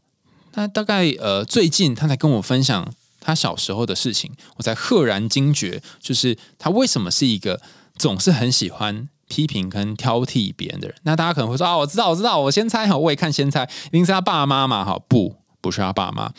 [0.53, 7.63] 那大概呃，最近他才跟我分享他小时候的事情，我才赫然惊觉，就是他为什么是一个
[7.97, 10.97] 总是很喜欢批评跟挑剔别人的人。
[11.05, 15.40] 那大家可能会说啊，我知道，我知道，我先猜哈，我也看先猜，一定是他爸爸妈嘛，哈，不。
[15.61, 16.33] 不是他爸妈，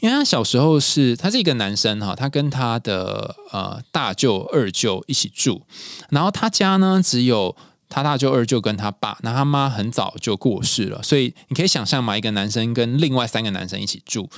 [0.00, 5.62] 因为他小时候是他是一个男生哈，他跟他的呃大舅二舅一起住，
[6.10, 7.54] 然后他家呢只有
[7.88, 14.30] 他大舅二舅跟他爸，那他妈很早就过世了，所以你可以想象嘛，一个男生跟另外三个男生一起住。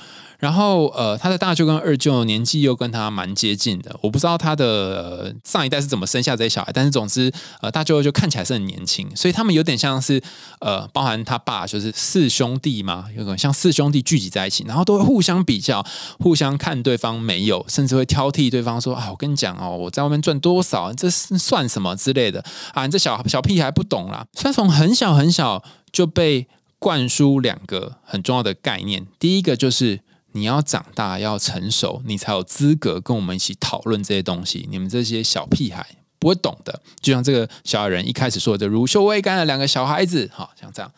[0.45, 3.97] 然后，呃，他的大舅跟二舅年纪又跟他蛮接近的。
[4.03, 10.23] 我不知道他的上一代是怎么生下这些小孩，但是总之，呃，大舅就看起来是很年轻，所以他们有点像是，
[10.61, 15.83] 呃，包含他爸就是四兄弟嘛，有点像四兄弟聚集在一起，然后都会互相比较，
[16.19, 24.27] 互相看对方没有，甚至会挑剔对方说啊，我跟你讲哦，我在外面赚多少，这算什么之类的啊，你这小小屁孩不懂啦。
[24.35, 26.47] 所以从很小很小就被
[26.79, 30.01] 灌输两个很重要的概念，第一个就是。
[30.37, 34.67] 你要长大，要成熟，你才有资格跟我们一起讨论这些东西。
[34.69, 35.87] 你们这些小屁孩
[36.19, 40.91] 不会懂的，就像这个小矮人一开始说的“乳臭未干”的两个小孩子，哈，像这样，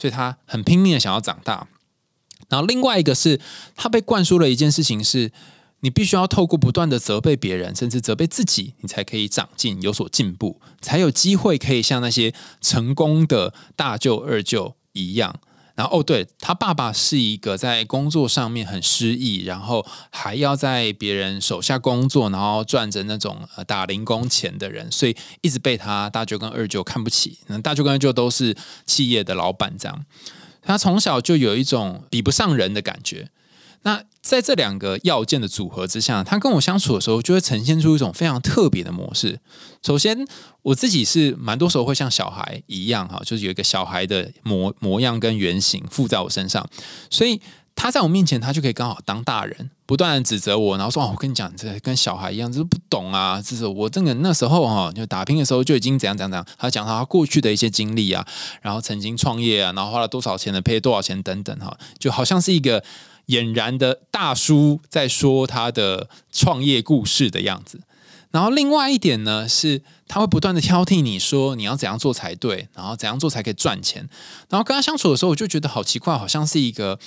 [0.00, 1.68] 所以他很拼命的想要长大。
[2.48, 3.40] 然后另外一个是
[3.76, 5.30] 他被灌输了一件事情，是
[5.80, 15.38] 你必须要透过不断的责备别人，甚至责备自己，你才可以长进、有所进步，才有机会可以像那些成功的大舅、二舅一样。
[15.80, 27.38] 然后哦，对他爸爸是一个在工作上面很失意，然后还要在别人手下工作，然后赚着那种呃打零工钱的人，所以一直被他大舅跟二舅看不起。
[27.46, 30.04] 那大舅跟二舅都是企业的老板，这样
[30.60, 33.30] 他从小就有一种比不上人的感觉。
[33.80, 39.40] 那在这两个要件的组合之下，他跟我相处的时候，就会呈现出一种非常特别的模式。
[39.82, 40.26] 首先，
[40.62, 46.68] 我自己是蛮多时候会像小孩一样，哈，就是有一个小孩的模模样跟原型附在我身上，
[47.08, 47.40] 所以
[47.74, 58.26] 他在我面前，他就可以刚好当大人，不断的指责我，然后说：“哦，我跟你讲，这跟小孩一样，这是不懂啊，这是我这个那时候哈，就打拼的时候就已经怎样怎样怎样。”他讲他过去的一些经历啊，
[58.60, 62.84] 然后曾经创业啊，然后花了多少钱的，赔多少钱等等，哈，就好像是一个。
[63.30, 67.80] 俨然的大叔在说他的创业故事的样子，
[68.30, 74.08] 然后另外一点呢是，他会不断的挑剔你说你要怎样做才对，然后怎样做才可以赚钱。
[74.48, 76.98] 然后跟他相处的时候，我就觉得好奇怪，好像是一个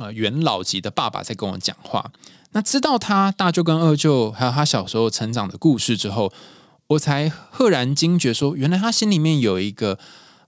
[0.00, 2.10] 呃元老级的爸爸在跟我讲话。
[2.52, 6.32] 那知道他大舅跟二舅还有他小时候成长的故事之后，
[6.88, 9.98] 我才赫然惊觉说，原来他心里面有一个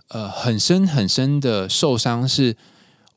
[0.08, 2.56] 呃很深很深的受伤，是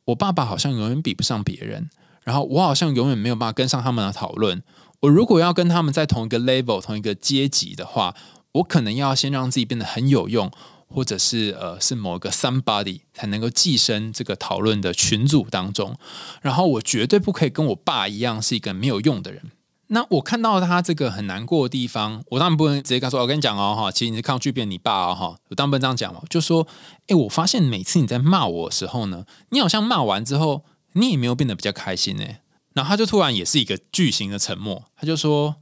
[0.06, 1.90] 我爸爸好像永远比不上别人。
[2.28, 4.62] 然后我好像永远没有办法跟上他们的讨论。
[5.00, 8.14] 我如果要跟他们在同一个 level、同一个阶级的话，
[8.52, 10.52] 我可能要先让自己变得很有用，
[10.90, 15.96] 或者是呃是某一个 somebody 才能够寄生这个讨论的群组当中。
[16.42, 19.44] 然后我绝对不可以跟我爸一样是一个没有用的人。
[19.88, 26.68] 那我看到他这个很难过的地方，我当然不能直接跟他说：“我跟你讲哦，哈，其实你是抗拒变你爸哦，哈。”我当然不能这样讲嘛，就说
[27.08, 30.66] ：“哎，我发现每次你在骂我的时候呢，你好像骂完之后。”
[30.98, 32.26] 你也没有变得比较开心呢，
[32.74, 35.56] 然后他就突然也是一个巨型的沉默，他就说：“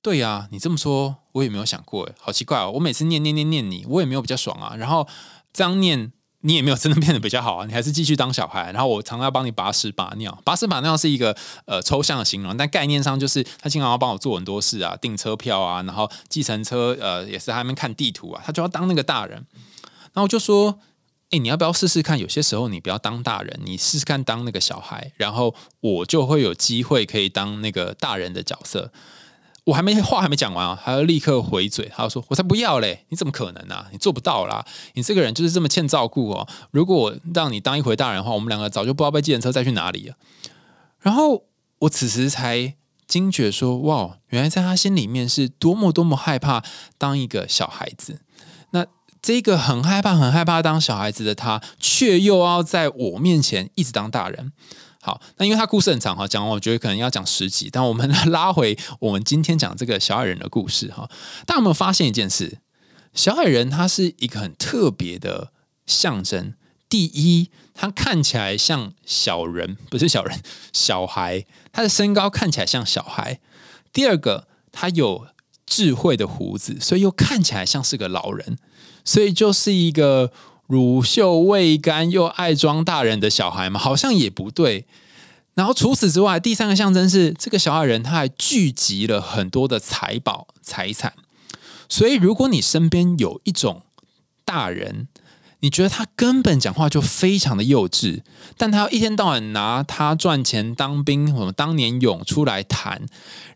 [0.00, 2.70] 对呀，你这么说，我也没有想过，好奇怪哦。
[2.74, 4.76] 我每次念念念念你，我也没有比较爽啊。
[4.76, 5.08] 然后
[5.52, 8.72] 这样念，你也没有真的变得比较好啊，你还是继续当小孩。
[8.72, 19.46] 然后我常常要帮你拔屎拔尿，拔屎拔尿是一个呃抽象的形容，但概念上就是他经常要帮我做很多事啊，订车票啊，然后计程车呃也是他们看地图啊，他就要当那个大人。
[20.12, 20.78] 然后我就说。
[21.34, 22.16] 哎，你要不要试试看？
[22.16, 28.92] 有些时候你不要当大人，你试试看当那个小孩，然后我就会有机会可以当那个大人的角色。
[29.64, 33.04] 我还没话还没讲完啊，还要立刻回嘴，他说：“我才不要嘞！
[33.08, 33.88] 你怎么可能啊？
[33.90, 34.64] 你做不到啦！
[34.92, 36.46] 你这个人就是这么欠照顾哦。
[36.70, 40.14] 如果我让你当一回大人的话，我们两个早就不知道被计程车载去哪里了。”
[41.00, 41.46] 然后
[41.80, 42.74] 我此时才
[43.08, 46.62] 惊觉说：“哇，原来在他心里面是多么多么害怕
[46.96, 48.20] 当一个小孩子。”
[49.24, 54.52] 这个很害怕、很害怕当小孩子的他，却又要在我面前一直当大人，
[55.00, 61.08] 好，那因为他故事很长哈，讲完我觉得可能要讲十集，但我们拉回我们今天讲这个小矮人的故事哈。
[61.46, 62.58] 大家有没有发现一件事？
[63.14, 65.52] 小矮人他是一个很特别的
[65.86, 66.52] 象征。
[66.90, 70.38] 第一，他看起来像小人，不是小人，
[70.70, 71.46] 小孩。
[71.72, 73.40] 他的身高看起来像小孩。
[73.90, 75.28] 第二个，他有
[75.64, 78.58] 智慧的胡子，所以又看起来像是个老人，
[79.04, 80.32] 所以就是一个。
[80.66, 84.86] 乳臭未干又爱装大人的小孩嘛，好像也不对。
[85.52, 91.12] 然后除此之外，第三个象征是这个小矮人，他还聚集了很多的财宝财产。
[91.86, 93.82] 所以，如果你身边有一种
[94.46, 95.06] 大人，
[95.64, 98.20] 你觉得他根本讲话就非常的幼稚，
[98.58, 103.06] 但他一天到晚拿他赚钱当兵什么当年勇出来谈。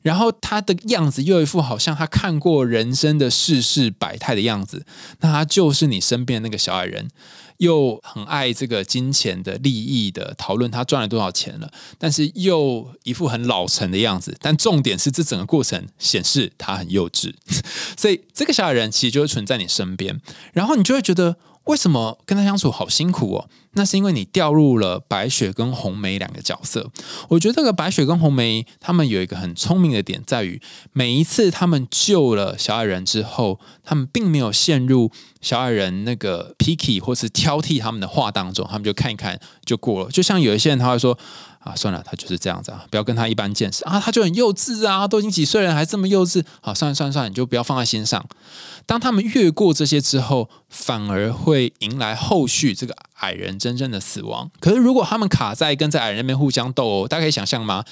[0.00, 4.86] 然后他的样子又一副好像他看过人生的世事百态的样子，
[5.20, 7.08] 那他就是你身边那个小矮人，
[7.58, 14.34] 又很爱这个金钱的利益的讨论，他赚了多少钱了，但是又一副很老成的样子。
[14.40, 17.34] 但重点是这整个过程显示他很幼稚，
[17.98, 20.18] 所以这个小矮人其实就会存在你身边，
[20.54, 21.36] 然后你就会觉得。
[21.68, 23.48] 为什么跟他相处好辛苦哦？
[23.72, 26.90] 那是因为你掉入了白雪跟红梅两个角色。
[27.28, 30.60] 我觉得这个白雪跟红梅他们有一个很聪明的点，在于
[30.92, 35.12] 每一次他们救了小矮人之后，他们并没有陷入
[35.42, 40.10] 小矮人那个 picky 或是挑剔他们的话当中，他们就看一看就过了。
[40.10, 41.18] 就像有一些人他会说。
[41.68, 46.42] 啊，算了，他就是这样子啊，不要跟他一般见识啊，他就很幼稚啊，都已经几岁了还这么幼稚。
[46.60, 48.24] 好，算了算了算了，你就不要放在心上。
[48.86, 54.50] 当他们越过这些之后，反而会迎来后续这个矮人真正的死亡。
[54.60, 57.84] 可是如果他们卡在跟在矮人那边互相斗殴，大家可以想象吗？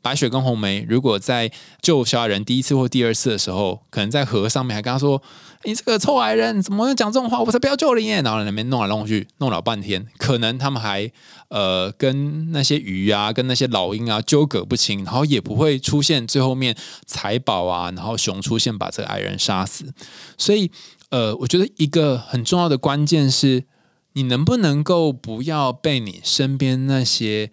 [0.00, 5.20] 白雪跟红梅如果在救小矮人第一次或第二次的时候，可能在河上面还跟他说。
[5.64, 7.40] 你这个臭矮人，怎么讲这种话？
[7.40, 8.06] 我才不要救你！
[8.08, 11.10] 然后那边弄来弄去，弄了半天，可能他们还
[11.48, 19.92] 呃跟那些鱼啊，跟那些老鹰啊纠葛不清，然后也不会出现最后面财宝啊，然后熊出现把这个矮人杀死。
[20.36, 20.70] 所以
[21.08, 23.64] 呃，我觉得一个很重要的关键是，
[24.12, 27.50] 你能不能够不要被你身边那些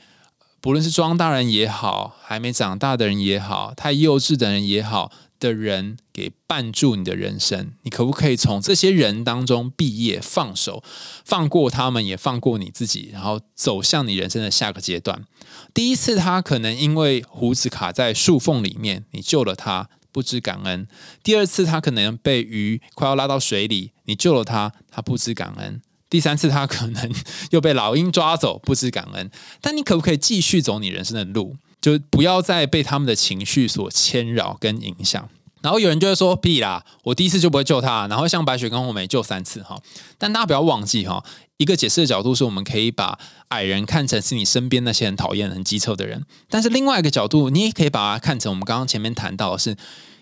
[0.60, 5.12] 不论是装大人也好，还没长大的人也好，太幼稚的人也好。
[5.42, 10.84] 的人给绊住你的人生，你可不可以从这些人当中毕业，放手，
[11.26, 15.26] 放过他们，也放过你自己，然后走向你人生的下个阶段？
[15.74, 20.86] 第一次他可能因为胡子卡在树缝里面，你救了他，不知感恩；
[21.24, 27.12] 第二次他可能被鱼快要拉到水里，你救了他，他不知感恩；第三次他可能
[27.50, 29.32] 又被老鹰抓走，不知感恩。
[29.60, 31.58] 但你可不可以继续走你人生的路？
[31.82, 35.28] 就不要再被他们的情绪所牵扰跟影响。
[35.62, 39.80] 然后有人就会说：“屁啦，我第一次就不会救他。”然后像白雪跟红梅救三次哈。
[40.18, 41.24] 但大家不要忘记哈，
[41.58, 43.20] 一个解释的角度是我们可以把
[43.50, 46.26] 矮人看成是你身边那些很讨厌、很机车的人。
[46.50, 49.78] 但是另外一个角度，你也可以把它看成我们刚刚前面谈到的是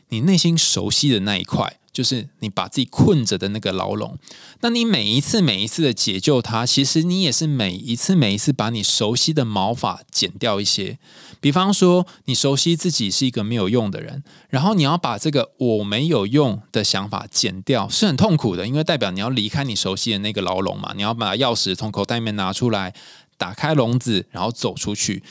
[0.09, 1.77] 你内心熟悉的那一块。
[1.91, 4.17] 就是你把自己困着的那个牢笼，
[4.61, 10.97] 那你每一次每一次的解救它，其实你也是每一次每一次把你熟悉的毛发剪掉一些。
[11.41, 20.93] 比方说，你熟悉自己是一个没有用的人，然后你要把这个我没有用的想法剪掉，是很痛苦的，因为代表你要离开你熟悉的那个牢笼嘛。
[20.95, 22.93] 你要把钥匙从口袋里面拿出来，
[23.35, 25.21] 打开笼子，然后走出去。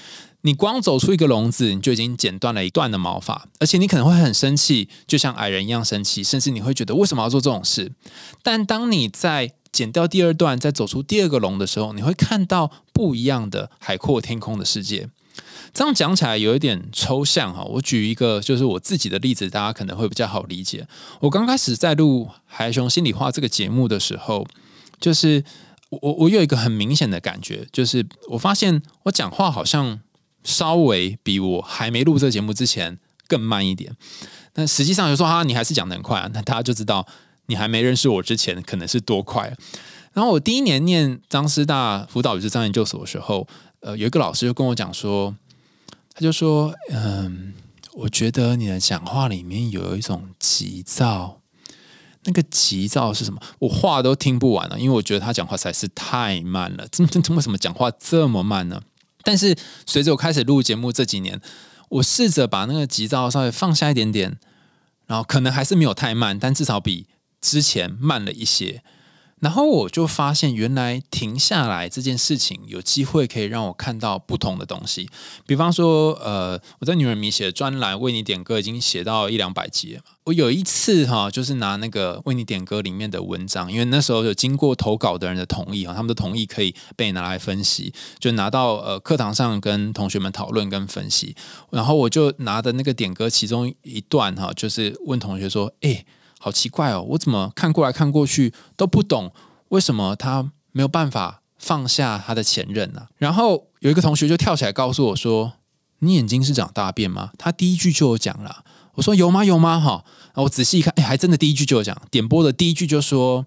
[0.43, 7.91] 你光走出一个笼子，你就已经剪断了一段的毛发，而且你可能会很生气，就像矮人一样生气，甚至你会觉得为什么要做这种事？
[8.43, 15.09] 但当你在剪掉第二段，再走出第二个笼的时候，你会看到不一样的海阔天空的世界。
[15.74, 20.86] 这样讲起来有一点抽象哈，我举一个就是我自己的例子，大家可能会比较好理解。
[21.20, 24.47] 我刚开始在录《海熊心里话》这个节目的时候，
[25.01, 25.45] 就是
[25.91, 30.01] 我我有一个很明显的感觉，就是我发现我讲话好像。
[30.45, 33.95] 稍微比我还没录这个节目之前更慢一点，
[34.53, 37.07] 但实际上就说哈，你还是讲的很快啊，那大家就知道
[37.47, 39.55] 你还没认识我之前可能是多快。
[40.14, 43.47] 然后我第一年念张师大辅导与智障研究所的时候，
[43.80, 45.36] 呃，有一个老师就跟我讲说，
[46.14, 47.55] 他就说，嗯，
[47.93, 51.41] 我觉得你的讲话里面有一种急躁，
[52.24, 53.41] 那个急躁是什么？
[53.61, 58.82] 我话都听不完了，因为我觉得他讲话实在是太慢了，怎么为什么讲话这么慢呢？
[59.23, 59.57] 但是
[59.87, 61.41] 随着我开始录节目这几年，
[61.89, 64.39] 我试着把那个急躁稍微放下一点点，
[65.07, 67.07] 然后可能还是没有太慢，但至少比
[67.41, 68.83] 之前慢了一些。
[69.41, 75.09] 然后我就发现，原来停下来这件事情有机会可以让我看到不同的东西。
[75.47, 80.12] 比方说，呃，我在女人迷写的专栏为你点歌已经写到一两百集了嘛。
[80.24, 91.34] 我有一次哈，就是拿那个为你点歌里面的文章，因为那时候有经过投稿的人的同意啊，他们的同意可以被拿来分析，就拿到呃课堂上跟同学们讨论跟分析。
[91.70, 96.05] 然后我就拿的那个点歌其中一段哈，就是问同学说：“哎。”
[96.39, 99.32] 好奇怪哦，我怎么看过来看过去都不懂，
[99.68, 103.09] 为什么他没有办法放下他的前任呢？
[103.16, 105.55] 然后有一个同学就跳起来告诉我说
[105.99, 108.64] ：“你眼睛是长大便吗？”他第一句就有讲了。
[108.95, 109.45] 我说：“有吗？
[109.45, 112.01] 有吗？”哈，我仔细一看，哎，还真的第一句就有讲。
[112.11, 113.47] 点播的第一句就说：“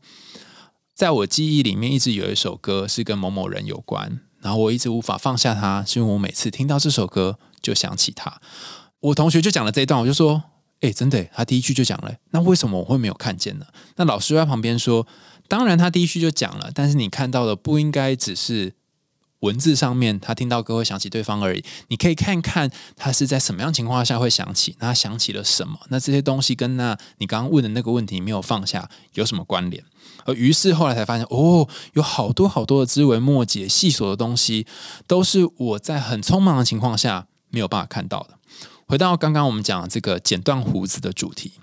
[0.94, 8.42] 在我记忆里面，一直有一首歌是跟某某人有关，然后我一直无法放下他，是因为我每次听到这首歌就想起他。”
[9.00, 10.44] 我同学就讲了这一段，我就说。
[10.82, 13.66] 哎，真的，他第一句就讲了，那为什么我会没有看见呢？
[13.96, 15.08] 那老师在旁边说，
[15.48, 18.74] 当然他第一句就讲了，但是你看到的不应该只是
[19.42, 21.64] 文字上面，他听到歌会想起对方而已。
[21.90, 25.80] 你可以看看他是在什么样情况下会想起，那他想起了什么？
[25.90, 29.84] 那这些东西跟那你刚刚问的那个问题没有放下有什么关联？
[30.26, 34.66] 而于是后来才发现，哦，有好多好多的枝微末节、细琐的东西，
[35.06, 38.38] 都是我在很匆忙的情况下没有办法看到的。
[38.92, 41.54] 回到刚刚我们讲这个剪断胡子的主题，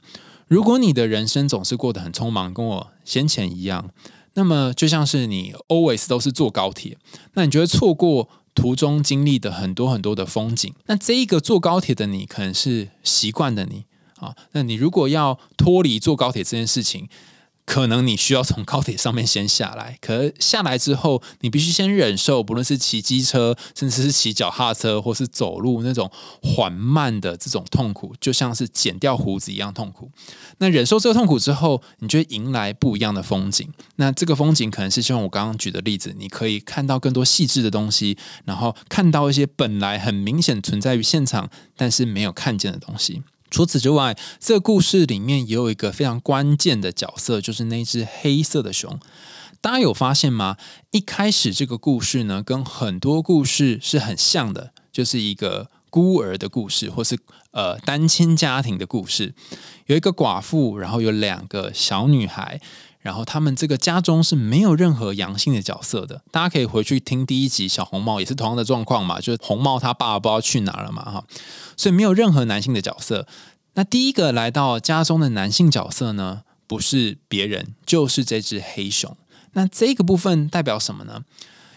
[0.46, 3.90] 如果你的人生总是过得很匆忙，跟我先前一样，
[4.32, 6.96] 那么就像是你 always 都是坐高铁，
[7.34, 10.72] 那你就会错过途中经历的很多很多的风景。
[10.86, 13.84] 那这一个坐高铁的你，可能是习惯的你
[14.16, 14.34] 啊。
[14.52, 17.10] 那你如果要脱离坐高铁这件事情，
[17.68, 26.10] 可能你需要从高铁上面先下来， 可下来之后，你必须先忍受，不论是骑机车，甚至是骑脚踏车，或是走路那种
[26.42, 30.10] 缓慢的这种痛苦，就像是剪掉胡子一样痛苦。
[30.56, 33.70] 那忍受这个痛苦之后，你就会迎来不一样的风景。
[33.96, 38.16] 那这个风景可能是像我刚刚举的例子，你可以看到更多细致的东西，
[38.46, 43.22] 然后看到一些本来很明显存在于现场，但是没有看见的东西。
[43.50, 48.98] 除此之外，这个故事里面也有一个非常关键的角色，就是那只黑色的熊。
[49.60, 50.56] 大家有发现吗？
[50.92, 57.18] 一开始这个故事呢，跟很多故事是很像的，就是一个孤儿的故事，或是
[57.50, 59.34] 呃单亲家庭的故事。
[59.86, 62.60] 有一个寡妇，然后有两个小女孩。
[63.08, 71.24] 然后他们这个家中是没有任何阳性的角色的，大家可以回去听第一集小红帽也是同样的状况嘛，就是红帽他爸爸不知道去哪了嘛哈，
[71.74, 73.26] 所以没有任何男性的角色。
[73.72, 79.16] 那第一个来到家中的男性角色呢，不是别人，就是这只黑熊。
[79.54, 81.22] 那这个部分代表什么呢？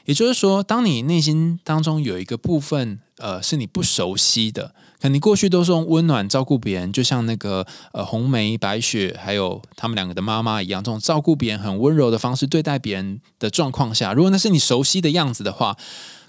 [0.04, 4.76] 也就是说，当你内心当中有一个部分，呃，是你不熟悉的。
[5.02, 15.76] 可能你过去都是用温暖照顾别人，就像那个呃红梅、白雪，还有他们两个的妈妈一样，这种照顾别人很温柔的方式对待别人的状况下，如果那是你熟悉的样子的话，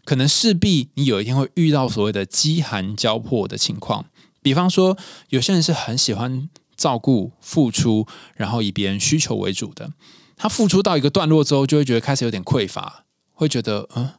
[0.07, 4.07] 可能势必你有一天会遇到所谓的饥寒交迫的情况。
[4.41, 4.97] 比方说，
[5.29, 9.93] 有些人是很喜欢照顾、付出，然后以别人需求为主的，
[10.39, 13.05] 他付出到一个段落之后，就会觉得开始有点匮乏，
[13.35, 14.12] 会觉得嗯，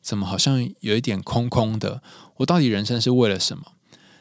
[0.00, 2.02] 怎么好像有一点空空的？
[2.38, 3.64] 我到底人生是为了什么？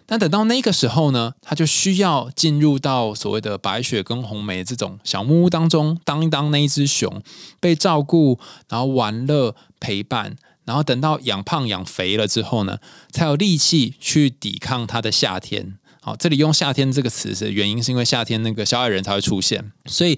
[0.10, 7.22] 那等到那个时候呢，他就需要进入到所谓的白雪跟红梅这种小木屋当中，当一当那一只熊，
[7.60, 10.36] 被照顾，然后玩乐陪伴，
[10.66, 12.80] 然后等到养胖养肥了之后呢，
[13.12, 15.78] 才有力气去抵抗他的夏天。
[16.01, 19.72] 好，这里用“夏天”这个词是原因，是因为夏天那个小矮人才会出现。
[19.86, 20.18] 所以，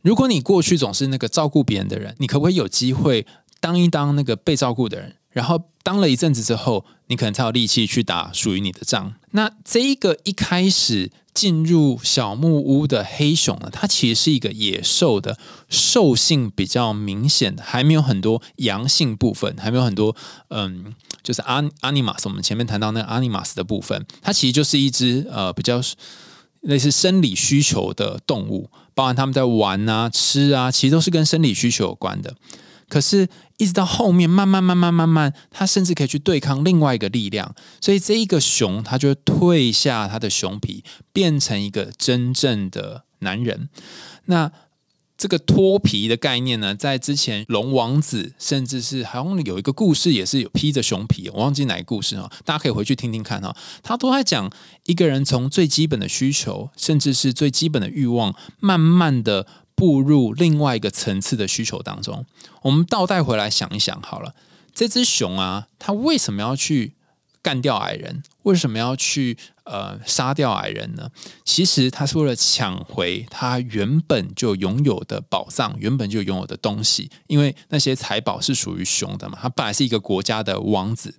[0.00, 3.26] 如果你过去总是那个照顾别人的人，你可不可以有机会
[3.60, 5.14] 当一当那个被照顾的人？
[5.30, 9.14] 然后当了一阵子之后，你可能才有力气去打属于你的仗。
[9.32, 20.16] 那这一个一开始进入小木屋的黑熊呢，它其实是一个野兽的兽性比较明显的，还没有很多阳性部分，还没有很多
[20.48, 22.28] 嗯，就是阿阿尼玛斯。
[22.28, 25.80] 我们前面谈到那个阿尼玛斯的部分，它其实就是一只呃比较
[26.62, 32.34] 类似生理需求的动物，包含他们在玩啊、吃啊，其实都是跟生理需求有关的。
[32.90, 40.82] 可是，一直到后面，慢慢、慢慢、慢慢，他甚至可以去对抗另外一个力量，所以这一个熊，他就退下他的熊皮，
[41.12, 43.68] 变成一个真正的男人。
[44.24, 44.50] 那
[45.16, 53.56] 这个脱皮的概念呢，在之前龙王子，甚至是好像有一个故事，也是有披着熊皮，我忘记哪个故事啊，大家可以回去听听看哈。
[53.82, 54.50] 他都在讲
[54.86, 59.46] 一个人从最基本的需求，甚至是最基本的欲望，慢慢的。
[59.80, 62.26] 步入另外一个层次的需求当中，
[62.60, 64.34] 我们倒带回来想一想好了，
[64.74, 66.92] 这只熊啊，它为什么要去
[67.42, 68.22] 干掉矮人？
[68.42, 71.10] 为什么要去呃杀掉矮人呢？
[71.44, 77.10] 其实他是为了抢回他原本就拥有的宝藏，原本就拥有的东西。
[77.28, 81.14] 因为那些财宝是属于熊的嘛，他本来是一个国家的王子，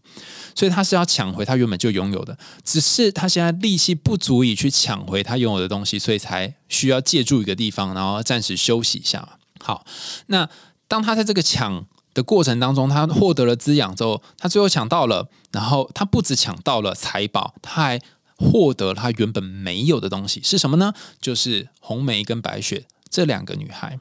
[0.54, 2.38] 所以他是要抢回他原本就拥有的。
[2.64, 9.38] 只是他现在力气不足以去抢回他拥有的东西，所以才需要借助一个地方，然后暂时休息一下。
[9.60, 9.86] 好，
[10.28, 10.50] 那
[10.88, 11.86] 当他在这个抢。
[12.14, 18.02] 的过程当中，他获得了滋养之后，他最后抢到了，然后他不止抢到了财宝，他还
[18.36, 20.94] 获得了他原本没有的东西，是什么呢？
[21.20, 24.00] 就是红梅跟白雪这两个女孩。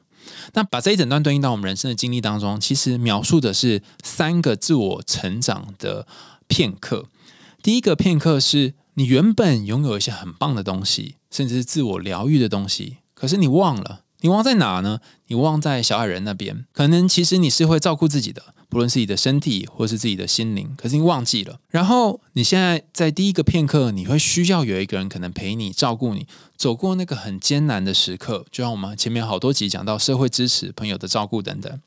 [0.53, 6.07] 那把这一整段对应到我们人生的经历当中，其实描述的是三个自我成长的
[6.47, 7.07] 片刻。
[7.63, 14.01] 第一个片刻是你原本拥有一些很棒的东西，甚至是自我疗愈的东西，可是你忘了。
[14.23, 14.99] 你忘在哪呢？
[15.27, 16.65] 你忘在小矮人那边。
[16.71, 21.59] 可能其实你是会照顾自己的，不论是你的身体或是自己的心灵，可是你忘记了。
[21.69, 28.45] 然后你现在在第一个片刻，你会需要有一个人可能陪你照顾你，走过那个很艰难的时刻。
[28.49, 31.81] 就像我们前面好多集讲到社会支持、朋友的照顾等等。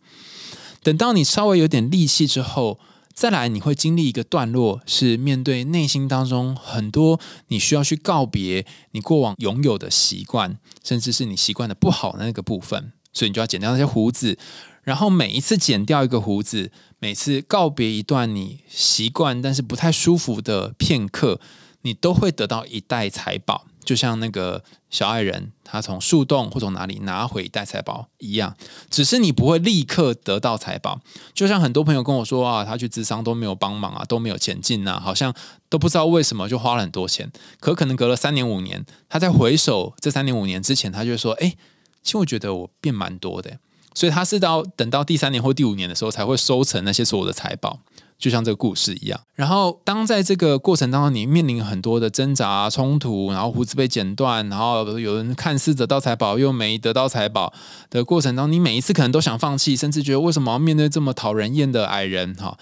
[0.82, 2.78] 等到你稍微有点力气之后。
[3.14, 14.36] 再来，你会经历一个段落，是面对内心当中很多你需要去告别你过往拥有的习惯，甚至是你习惯的不好的那个部分，所以你就要剪掉那些胡子。
[14.84, 21.40] 然后每一次剪掉一个胡子，每次告别一段你习惯但是不太舒服的片刻，
[21.82, 23.66] 你都会得到一袋财宝。
[23.84, 28.56] 就像那个小矮人，他从树洞或从哪里拿回一袋财宝一样，
[28.88, 31.02] 只是你不会立刻得到财宝。
[31.34, 35.34] 就像很多朋友跟我说啊，他去智商都没有帮忙啊，都没有前进啊，好像
[35.68, 37.30] 都不知道为什么就花了很多钱。
[37.60, 41.54] 可可能隔了三年五年，他在回首这三年五年之前，他就说：“哎，
[42.02, 43.58] 其实我觉得我变蛮多的。”
[43.94, 47.78] 所以他是到等到第三年或第五年的时候，才会收成那些所有的财宝。
[48.16, 57.52] 就像这个故事一样，然后当在这个过程当中，你面临很多的挣扎、冲突，然后胡子被剪断，然后有人看似得到财宝又没得到财宝
[57.90, 62.34] 的过程当中，你每一次可能都想放弃，甚至觉得为什么要面对这么讨人厌的矮人？
[62.36, 62.56] 哈，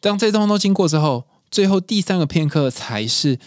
[0.00, 3.38] 当这通都经过之后，最后第三个片刻才是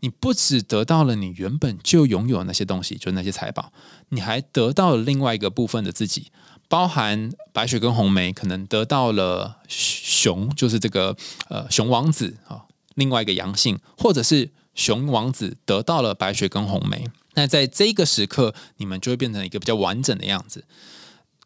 [0.00, 3.72] 你不只得到了你原本就拥有那些东西，就是那些财宝，
[4.10, 6.26] 你还得到了另外一个部分的自己。
[6.68, 11.16] 包含白雪跟红梅可能得到了熊，就是这个
[11.48, 17.06] 呃熊王子啊，另外一个阳性，或者是熊王子得到了白雪跟红梅。
[17.34, 20.64] 那在这个时刻，你们就会变成一个比较完整的样子。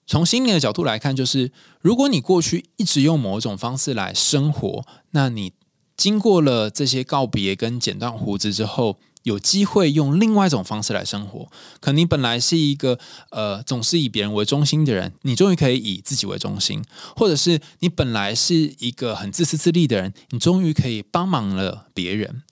[0.07, 5.53] 从心灵的角度来看，就是如果你过去一直用某种方式来生活，那你
[5.97, 8.99] 经过了这些告别跟剪断胡子之后。
[9.25, 11.49] 有机会用另外一种方式来生活，
[11.81, 12.99] 可能你本来是一个
[13.31, 16.81] 呃总是以别人为中心的人，你终于可以以自己为中心；
[17.17, 22.43] 或者是你本来是一个很自私自利的人，你终于可以帮忙了别人。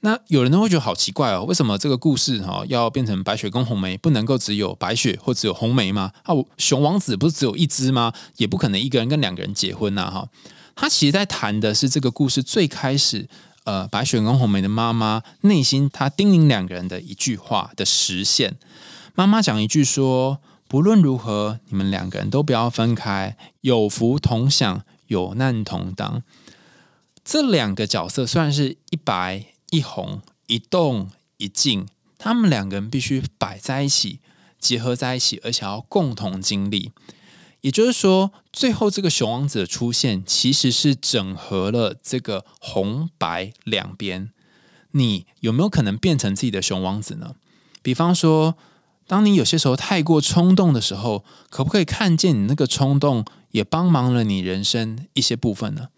[0.00, 6.12] 那有人都会觉得好奇怪哦，为什么这个故事哈要变成白雪跟红梅，不能够只有白雪或只有红梅吗？
[6.24, 8.12] 啊，熊王子不是只有一只吗？
[8.36, 10.28] 也不可能一个人跟两个人结婚呐哈。
[10.76, 13.28] 他其实在谈的是这个故事最开始。
[13.64, 18.56] 呃，白雪跟红梅的妈妈内心，她叮咛两个人的一句话的实现。
[19.14, 20.38] 妈妈讲一句说
[20.68, 26.22] ：“不论如何，你们两个人都不要分开，有福同享，有难同当。”
[27.24, 31.86] 这两个角色虽然是一白一红，一动一静，
[32.18, 34.20] 他们两个人必须摆在一起，
[34.58, 36.92] 结合在一起，而且要共同经历。
[37.64, 44.28] 也就是说，最后这个熊王子的出现，其实是整合了这个红白两边。
[44.90, 47.36] 你有没有可能变成自己的熊王子呢？
[47.80, 48.56] 比方说，
[49.06, 55.88] 当你有些时候太过冲动的时候，可不可以看见你那个冲动也帮忙了你人生一些部分呢？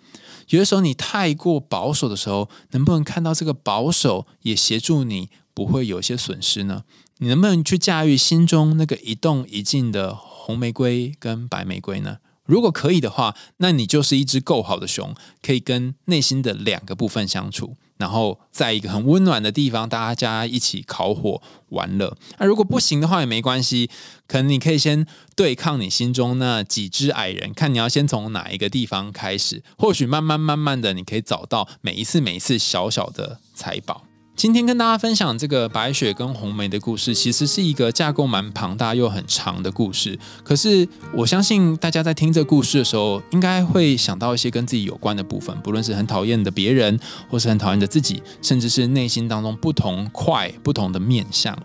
[0.51, 6.85] 有的时候你太过保守的时候，能不能看到这个保守也协助你不会有一些损失呢？
[7.19, 10.15] 你能不能去驾驭心中那个一动一静的？
[10.15, 12.19] 红玫瑰跟白玫瑰呢？
[12.45, 15.13] 如果可以的话，那你就是一只够好的熊，
[15.43, 22.17] 可以跟内心的两个部分相处，然后在一个很温暖的地方，大家一起烤火玩乐。
[22.39, 23.91] 那如果不行的话也没关系，
[24.29, 25.05] 可能你可以先
[25.35, 29.65] 对抗你心中那几只矮人，看你要先从哪一个地方开始。
[29.77, 34.05] 或许慢慢慢慢的，你可以找到每一次每一次小小的财宝。
[34.37, 40.19] 今天跟大家分享这个白雪跟红梅的故事，其实是一个架构蛮庞大又很长的故事。
[40.45, 51.59] 可是我相信大家在听这故事的时候，应该会想到一些跟自己有关的部分，不论是很讨厌的别人，或是很讨厌的自己，甚至是内心当中不同块不同的面相。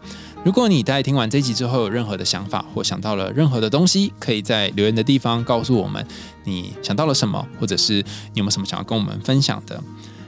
[0.45, 6.07] 如果你在听完这集之后有任何的想法，或想到了任何的东西，可以在留言的地方告诉我们
[6.45, 9.84] 你想到了什么，或者是你有没有什么想要跟我们分享的。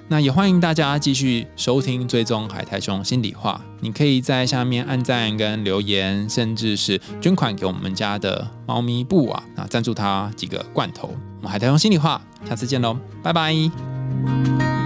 [0.08, 3.60] 那也欢迎大家继续收听、追踪海苔熊心里话。
[3.80, 11.08] 你可以在下面按赞跟留言，甚至是捐款给我们家的猫咪布啊，那赞助它几个罐头。
[11.38, 14.83] 我们海苔熊心里话，下次见喽，拜拜。